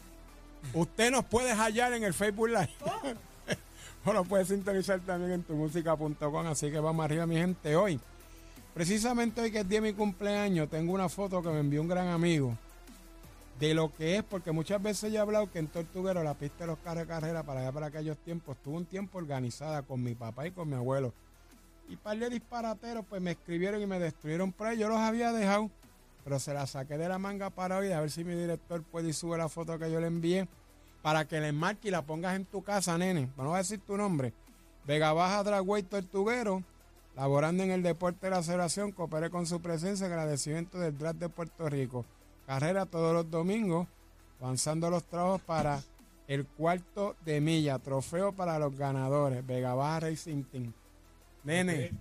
Usted 0.74 1.10
nos 1.10 1.24
puede 1.24 1.52
hallar 1.54 1.92
en 1.92 2.04
el 2.04 2.14
Facebook 2.14 2.48
Live. 2.48 2.70
o 4.04 4.12
lo 4.12 4.24
puede 4.24 4.44
sintonizar 4.44 5.00
también 5.00 5.32
en 5.32 5.42
tumusica.com. 5.42 6.46
Así 6.46 6.70
que 6.70 6.78
vamos 6.78 7.04
arriba, 7.04 7.26
mi 7.26 7.36
gente. 7.36 7.74
Hoy, 7.74 7.98
precisamente 8.74 9.40
hoy 9.40 9.50
que 9.50 9.60
es 9.60 9.68
día 9.68 9.80
de 9.80 9.88
mi 9.88 9.92
cumpleaños, 9.92 10.70
tengo 10.70 10.92
una 10.92 11.08
foto 11.08 11.42
que 11.42 11.48
me 11.48 11.58
envió 11.58 11.80
un 11.82 11.88
gran 11.88 12.08
amigo 12.08 12.56
de 13.58 13.74
lo 13.74 13.94
que 13.94 14.16
es, 14.16 14.24
porque 14.24 14.52
muchas 14.52 14.82
veces 14.82 15.12
yo 15.12 15.18
he 15.18 15.22
hablado 15.22 15.50
que 15.50 15.58
en 15.58 15.68
Tortuguero 15.68 16.22
la 16.22 16.34
pista 16.34 16.64
de 16.64 16.68
los 16.68 16.78
carros 16.78 17.02
de 17.02 17.08
carrera 17.08 17.42
para 17.44 17.60
allá 17.60 17.72
para 17.72 17.86
aquellos 17.86 18.18
tiempos 18.18 18.56
estuvo 18.56 18.76
un 18.76 18.86
tiempo 18.86 19.18
organizada 19.18 19.82
con 19.82 20.02
mi 20.02 20.14
papá 20.14 20.46
y 20.46 20.50
con 20.50 20.68
mi 20.68 20.74
abuelo. 20.74 21.12
Y 21.88 21.96
par 21.96 22.18
de 22.18 22.30
disparateros 22.30 23.04
pues 23.08 23.20
me 23.22 23.32
escribieron 23.32 23.80
y 23.80 23.86
me 23.86 23.98
destruyeron 23.98 24.52
por 24.52 24.66
ahí. 24.66 24.78
Yo 24.78 24.88
los 24.88 24.98
había 24.98 25.32
dejado, 25.32 25.70
pero 26.24 26.40
se 26.40 26.54
la 26.54 26.66
saqué 26.66 26.98
de 26.98 27.08
la 27.08 27.18
manga 27.18 27.50
para 27.50 27.76
hoy 27.76 27.92
a 27.92 28.00
ver 28.00 28.10
si 28.10 28.24
mi 28.24 28.34
director 28.34 28.82
puede 28.82 29.10
y 29.10 29.12
sube 29.12 29.38
la 29.38 29.48
foto 29.48 29.78
que 29.78 29.90
yo 29.90 30.00
le 30.00 30.08
envié 30.08 30.48
para 31.02 31.26
que 31.26 31.38
le 31.38 31.52
marque 31.52 31.88
y 31.88 31.90
la 31.90 32.02
pongas 32.02 32.34
en 32.34 32.46
tu 32.46 32.62
casa, 32.62 32.96
nene. 32.96 33.28
Vamos 33.36 33.54
a 33.54 33.58
decir 33.58 33.78
tu 33.78 33.96
nombre. 33.96 34.32
Vega 34.86 35.12
Baja 35.12 35.42
Dragway 35.42 35.82
Tortuguero, 35.82 36.62
laborando 37.14 37.62
en 37.62 37.70
el 37.70 37.82
deporte 37.82 38.26
de 38.26 38.30
la 38.30 38.42
celebración, 38.42 38.90
cooperé 38.90 39.28
con 39.30 39.46
su 39.46 39.60
presencia 39.60 40.06
agradecimiento 40.06 40.78
del 40.78 40.96
draft 40.96 41.18
de 41.18 41.28
Puerto 41.28 41.68
Rico. 41.68 42.06
Carrera 42.46 42.86
todos 42.86 43.14
los 43.14 43.30
domingos, 43.30 43.88
avanzando 44.40 44.90
los 44.90 45.04
trabajos 45.04 45.40
para 45.42 45.82
el 46.26 46.46
cuarto 46.46 47.16
de 47.24 47.40
milla, 47.40 47.78
trofeo 47.78 48.32
para 48.32 48.58
los 48.58 48.76
ganadores, 48.76 49.46
Vega 49.46 49.74
Baja 49.74 50.00
Racing 50.00 50.44
Team. 50.44 50.72
Nene, 51.44 51.92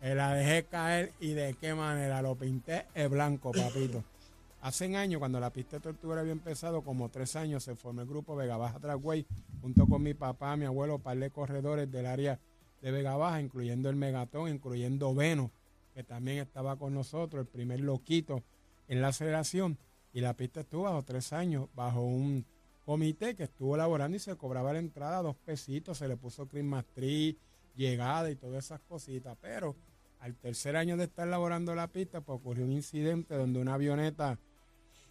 la 0.00 0.34
dejé 0.34 0.64
caer 0.64 1.12
y 1.20 1.32
de 1.32 1.54
qué 1.60 1.74
manera 1.74 2.22
lo 2.22 2.36
pinté 2.36 2.86
el 2.94 3.08
blanco, 3.08 3.52
papito. 3.52 4.04
Hace 4.60 4.96
años, 4.96 5.20
cuando 5.20 5.38
la 5.38 5.50
pista 5.50 5.76
de 5.76 5.82
tortuga 5.82 6.18
había 6.18 6.32
empezado, 6.32 6.82
como 6.82 7.08
tres 7.08 7.36
años, 7.36 7.62
se 7.62 7.76
formó 7.76 8.00
el 8.00 8.08
grupo 8.08 8.34
Vega 8.34 8.56
Baja 8.56 8.80
Trackway, 8.80 9.24
junto 9.62 9.86
con 9.86 10.02
mi 10.02 10.14
papá, 10.14 10.56
mi 10.56 10.64
abuelo, 10.64 10.98
par 10.98 11.16
de 11.16 11.30
corredores 11.30 11.90
del 11.90 12.06
área 12.06 12.40
de 12.82 12.90
Vega 12.90 13.16
Baja, 13.16 13.40
incluyendo 13.40 13.88
el 13.88 13.94
Megatón, 13.94 14.50
incluyendo 14.50 15.14
Veno, 15.14 15.52
que 15.94 16.02
también 16.02 16.38
estaba 16.38 16.76
con 16.76 16.92
nosotros, 16.92 17.42
el 17.42 17.46
primer 17.46 17.80
loquito 17.80 18.42
en 18.88 19.00
la 19.00 19.08
aceleración. 19.08 19.78
Y 20.18 20.20
la 20.20 20.34
pista 20.34 20.62
estuvo 20.62 20.82
bajo 20.82 21.04
tres 21.04 21.32
años, 21.32 21.68
bajo 21.76 22.00
un 22.00 22.44
comité 22.84 23.36
que 23.36 23.44
estuvo 23.44 23.76
elaborando 23.76 24.16
y 24.16 24.18
se 24.18 24.34
cobraba 24.34 24.72
la 24.72 24.80
entrada 24.80 25.22
dos 25.22 25.36
pesitos, 25.36 25.98
se 25.98 26.08
le 26.08 26.16
puso 26.16 26.48
Christmas 26.48 26.84
tree, 26.92 27.38
llegada 27.76 28.28
y 28.28 28.34
todas 28.34 28.64
esas 28.64 28.80
cositas. 28.80 29.38
Pero 29.40 29.76
al 30.18 30.34
tercer 30.34 30.74
año 30.74 30.96
de 30.96 31.04
estar 31.04 31.28
elaborando 31.28 31.72
la 31.72 31.86
pista, 31.86 32.20
pues 32.20 32.40
ocurrió 32.40 32.64
un 32.64 32.72
incidente 32.72 33.36
donde 33.36 33.60
una 33.60 33.74
avioneta 33.74 34.40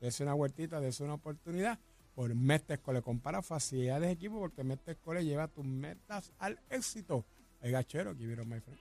Dese 0.05 0.23
una 0.23 0.35
vueltita, 0.35 0.81
dese 0.81 1.03
una 1.03 1.15
oportunidad. 1.15 1.79
Por 2.15 2.35
Mestre 2.35 2.75
Escuela. 2.75 3.01
Compara 3.01 3.41
facilidades 3.41 4.03
de 4.03 4.13
equipo 4.13 4.39
porque 4.39 4.63
Mestre 4.63 4.93
Escuela 4.93 5.23
lleva 5.23 5.49
tus 5.49 5.65
metas 5.65 6.31
al 6.39 6.61
éxito. 6.69 7.25
El 7.63 7.73
gachero, 7.73 8.11
aquí 8.11 8.27
vieron, 8.27 8.47
my 8.47 8.61
friend. 8.61 8.79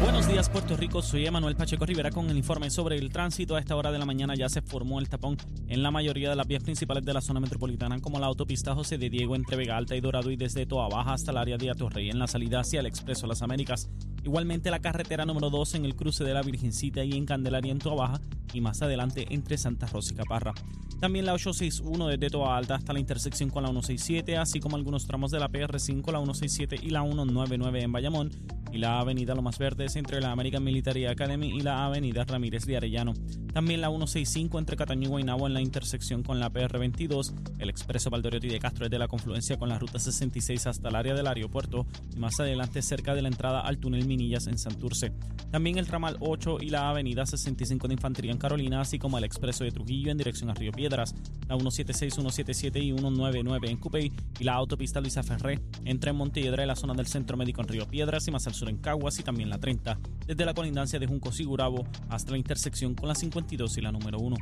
Buenos 0.00 0.28
días 0.28 0.50
Puerto 0.50 0.76
Rico, 0.76 1.00
soy 1.00 1.26
Emanuel 1.26 1.56
Pacheco 1.56 1.86
Rivera 1.86 2.10
con 2.10 2.28
el 2.28 2.36
informe 2.36 2.70
sobre 2.70 2.96
el 2.96 3.10
tránsito. 3.10 3.56
A 3.56 3.60
esta 3.60 3.76
hora 3.76 3.90
de 3.90 3.98
la 3.98 4.04
mañana 4.04 4.34
ya 4.34 4.48
se 4.48 4.60
formó 4.62 4.98
el 4.98 5.08
tapón 5.08 5.36
en 5.68 5.82
la 5.82 5.90
mayoría 5.90 6.28
de 6.30 6.36
las 6.36 6.46
vías 6.46 6.62
principales 6.62 7.04
de 7.04 7.14
la 7.14 7.20
zona 7.20 7.40
metropolitana 7.40 7.98
como 8.00 8.18
la 8.18 8.26
autopista 8.26 8.74
José 8.74 8.98
de 8.98 9.08
Diego 9.08 9.36
entre 9.36 9.56
Vega 9.56 9.76
Alta 9.76 9.96
y 9.96 10.00
Dorado 10.00 10.30
y 10.30 10.36
desde 10.36 10.66
Toa 10.66 10.88
Baja 10.88 11.14
hasta 11.14 11.30
el 11.30 11.38
área 11.38 11.56
de 11.56 11.70
Atorrey 11.70 12.10
en 12.10 12.18
la 12.18 12.26
salida 12.26 12.60
hacia 12.60 12.80
el 12.80 12.86
Expreso 12.86 13.26
Las 13.26 13.42
Américas. 13.42 13.88
Igualmente 14.22 14.70
la 14.70 14.80
carretera 14.80 15.24
número 15.24 15.50
2 15.50 15.76
en 15.76 15.84
el 15.86 15.96
cruce 15.96 16.24
de 16.24 16.34
la 16.34 16.42
Virgencita 16.42 17.02
y 17.02 17.12
en 17.12 17.24
Candelaria 17.24 17.72
en 17.72 17.78
Toa 17.78 17.94
Baja 17.94 18.20
y 18.52 18.60
más 18.60 18.82
adelante 18.82 19.26
entre 19.30 19.58
Santa 19.58 19.86
Rosa 19.86 20.14
y 20.14 20.16
Caparra. 20.16 20.54
También 21.00 21.26
la 21.26 21.34
861 21.34 22.08
desde 22.08 22.30
Toa 22.30 22.56
Alta 22.56 22.74
hasta 22.74 22.94
la 22.94 23.00
intersección 23.00 23.50
con 23.50 23.62
la 23.62 23.68
167, 23.68 24.38
así 24.38 24.60
como 24.60 24.76
algunos 24.76 25.06
tramos 25.06 25.30
de 25.30 25.38
la 25.38 25.50
PR5, 25.50 26.10
la 26.10 26.18
167 26.18 26.78
y 26.82 26.90
la 26.90 27.02
199 27.02 27.82
en 27.82 27.92
Bayamón 27.92 28.30
y 28.72 28.78
la 28.78 29.00
avenida 29.00 29.34
Lomas 29.34 29.58
Verdes 29.58 29.96
entre 29.96 30.20
la 30.20 30.32
American 30.32 30.64
Military 30.64 31.06
Academy 31.06 31.48
y 31.48 31.60
la 31.60 31.84
avenida 31.84 32.24
Ramírez 32.24 32.64
de 32.64 32.76
Arellano. 32.76 33.12
También 33.52 33.80
la 33.80 33.88
165 33.88 34.58
entre 34.58 34.76
Cataño 34.76 35.04
y 35.04 35.10
Guaynabo 35.10 35.46
en 35.46 35.54
la 35.54 35.60
intersección 35.60 36.22
con 36.22 36.40
la 36.40 36.52
PR22, 36.52 37.32
el 37.58 37.70
expreso 37.70 38.10
Valdoriotti 38.10 38.48
de 38.48 38.58
Castro 38.58 38.86
desde 38.86 38.98
la 38.98 39.08
confluencia 39.08 39.58
con 39.58 39.68
la 39.68 39.78
ruta 39.78 39.98
66 39.98 40.66
hasta 40.66 40.88
el 40.88 40.96
área 40.96 41.14
del 41.14 41.26
aeropuerto 41.26 41.86
y 42.14 42.18
más 42.18 42.38
adelante 42.40 42.82
cerca 42.82 43.14
de 43.14 43.22
la 43.22 43.28
entrada 43.28 43.60
al 43.60 43.78
túnel 43.78 44.06
Minillas 44.06 44.46
en 44.46 44.58
Santurce. 44.58 45.12
También 45.50 45.78
el 45.78 45.86
ramal 45.86 46.16
8 46.20 46.58
y 46.60 46.70
la 46.70 46.90
avenida 46.90 47.24
65 47.24 47.88
de 47.88 47.94
Infantería 47.94 48.32
en 48.36 48.40
Carolina, 48.40 48.82
así 48.82 48.98
como 48.98 49.16
el 49.16 49.24
expreso 49.24 49.64
de 49.64 49.72
Trujillo 49.72 50.12
en 50.12 50.18
dirección 50.18 50.50
a 50.50 50.54
Río 50.54 50.70
Piedras, 50.70 51.14
la 51.48 51.56
176, 51.56 52.14
177 52.14 52.78
y 52.78 52.92
199 52.92 53.70
en 53.70 53.78
Cupey 53.78 54.12
y 54.38 54.44
la 54.44 54.54
autopista 54.54 55.00
Luisa 55.00 55.22
Ferré 55.22 55.60
entre 55.84 56.12
Montelledra 56.12 56.62
y 56.62 56.66
la 56.66 56.76
zona 56.76 56.92
del 56.92 57.06
Centro 57.06 57.36
Médico 57.36 57.62
en 57.62 57.68
Río 57.68 57.86
Piedras 57.86 58.28
y 58.28 58.30
más 58.30 58.46
al 58.46 58.54
sur 58.54 58.68
en 58.68 58.76
Caguas 58.76 59.18
y 59.18 59.22
también 59.22 59.48
la 59.48 59.58
30, 59.58 59.98
desde 60.26 60.44
la 60.44 60.52
colindancia 60.52 60.98
de 60.98 61.06
Junco 61.06 61.32
Sigurabo 61.32 61.86
hasta 62.10 62.32
la 62.32 62.38
intersección 62.38 62.94
con 62.94 63.08
la 63.08 63.14
52 63.14 63.78
y 63.78 63.80
la 63.80 63.90
número 63.90 64.18
1. 64.18 64.36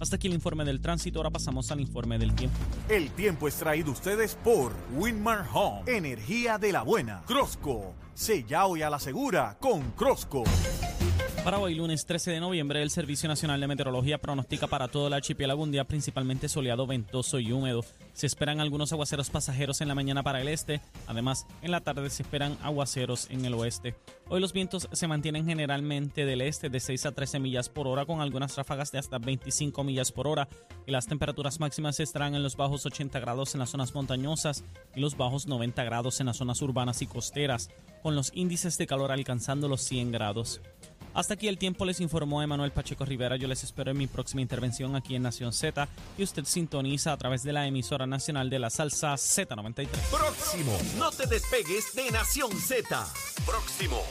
Hasta 0.00 0.16
aquí 0.16 0.28
el 0.28 0.34
informe 0.34 0.64
del 0.64 0.80
tránsito, 0.80 1.18
ahora 1.18 1.30
pasamos 1.30 1.70
al 1.70 1.80
informe 1.80 2.18
del 2.18 2.34
tiempo. 2.34 2.56
El 2.88 3.10
tiempo 3.10 3.48
es 3.48 3.56
traído 3.56 3.90
ustedes 3.90 4.36
por 4.36 4.72
Winmar 4.96 5.44
Home, 5.52 5.82
energía 5.86 6.56
de 6.56 6.72
la 6.72 6.82
buena. 6.82 7.22
Crosco, 7.26 7.94
sella 8.14 8.64
hoy 8.66 8.82
a 8.82 8.90
la 8.90 8.98
segura 8.98 9.58
con 9.60 9.90
Crosco. 9.92 10.44
Para 11.44 11.60
hoy, 11.60 11.74
lunes 11.74 12.04
13 12.04 12.32
de 12.32 12.40
noviembre, 12.40 12.82
el 12.82 12.90
Servicio 12.90 13.28
Nacional 13.28 13.60
de 13.60 13.68
Meteorología 13.68 14.18
pronostica 14.18 14.66
para 14.66 14.88
todo 14.88 15.06
el 15.06 15.14
archipiélago 15.14 15.62
un 15.62 15.72
día 15.72 15.84
principalmente 15.84 16.48
soleado, 16.48 16.86
ventoso 16.86 17.38
y 17.38 17.52
húmedo. 17.52 17.84
Se 18.12 18.26
esperan 18.26 18.60
algunos 18.60 18.92
aguaceros 18.92 19.30
pasajeros 19.30 19.80
en 19.80 19.88
la 19.88 19.94
mañana 19.94 20.22
para 20.22 20.42
el 20.42 20.48
este. 20.48 20.82
Además, 21.06 21.46
en 21.62 21.70
la 21.70 21.80
tarde 21.80 22.10
se 22.10 22.22
esperan 22.22 22.58
aguaceros 22.62 23.30
en 23.30 23.44
el 23.44 23.54
oeste. 23.54 23.94
Hoy 24.28 24.40
los 24.40 24.52
vientos 24.52 24.88
se 24.92 25.06
mantienen 25.06 25.46
generalmente 25.46 26.26
del 26.26 26.42
este 26.42 26.68
de 26.68 26.80
6 26.80 27.06
a 27.06 27.12
13 27.12 27.38
millas 27.38 27.70
por 27.70 27.86
hora, 27.86 28.04
con 28.04 28.20
algunas 28.20 28.56
ráfagas 28.56 28.92
de 28.92 28.98
hasta 28.98 29.18
25 29.18 29.84
millas 29.84 30.12
por 30.12 30.26
hora. 30.26 30.48
Y 30.86 30.90
las 30.90 31.06
temperaturas 31.06 31.60
máximas 31.60 31.98
estarán 32.00 32.34
en 32.34 32.42
los 32.42 32.56
bajos 32.56 32.84
80 32.84 33.20
grados 33.20 33.54
en 33.54 33.60
las 33.60 33.70
zonas 33.70 33.94
montañosas 33.94 34.64
y 34.94 35.00
los 35.00 35.16
bajos 35.16 35.46
90 35.46 35.82
grados 35.84 36.20
en 36.20 36.26
las 36.26 36.36
zonas 36.36 36.60
urbanas 36.60 37.00
y 37.00 37.06
costeras, 37.06 37.70
con 38.02 38.16
los 38.16 38.32
índices 38.34 38.76
de 38.76 38.86
calor 38.86 39.12
alcanzando 39.12 39.68
los 39.68 39.80
100 39.82 40.12
grados. 40.12 40.60
Hasta 41.14 41.34
aquí 41.34 41.48
el 41.48 41.58
tiempo 41.58 41.84
les 41.84 42.00
informó 42.00 42.42
Emanuel 42.42 42.72
Pacheco 42.72 43.04
Rivera. 43.04 43.36
Yo 43.36 43.48
les 43.48 43.64
espero 43.64 43.90
en 43.90 43.98
mi 43.98 44.06
próxima 44.06 44.40
intervención 44.40 44.96
aquí 44.96 45.14
en 45.14 45.22
Nación 45.22 45.52
Z 45.52 45.88
y 46.16 46.22
usted 46.22 46.44
sintoniza 46.44 47.12
a 47.12 47.16
través 47.16 47.42
de 47.42 47.52
la 47.52 47.66
emisora 47.66 48.06
nacional 48.06 48.50
de 48.50 48.58
la 48.58 48.70
salsa 48.70 49.14
Z93. 49.14 49.88
Próximo. 50.10 50.78
No 50.96 51.10
te 51.10 51.26
despegues 51.26 51.94
de 51.94 52.10
Nación 52.10 52.52
Z. 52.52 53.06
Próximo. 53.46 54.02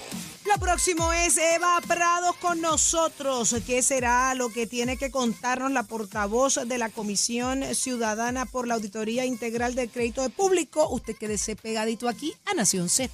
Lo 0.45 0.57
próximo 0.59 1.11
es 1.11 1.37
Eva 1.37 1.79
Prados 1.85 2.35
con 2.37 2.61
nosotros. 2.61 3.53
¿Qué 3.65 3.81
será 3.81 4.33
lo 4.33 4.49
que 4.49 4.65
tiene 4.65 4.97
que 4.97 5.11
contarnos 5.11 5.71
la 5.71 5.83
portavoz 5.83 6.59
de 6.65 6.77
la 6.77 6.89
Comisión 6.89 7.63
Ciudadana 7.75 8.45
por 8.45 8.65
la 8.65 8.75
Auditoría 8.75 9.25
Integral 9.25 9.75
del 9.75 9.89
Crédito 9.89 10.21
de 10.21 10.29
Público? 10.29 10.87
Usted 10.89 11.17
quédese 11.17 11.57
pegadito 11.57 12.07
aquí 12.07 12.33
a 12.45 12.53
Nación 12.53 12.87
Z. 12.87 13.11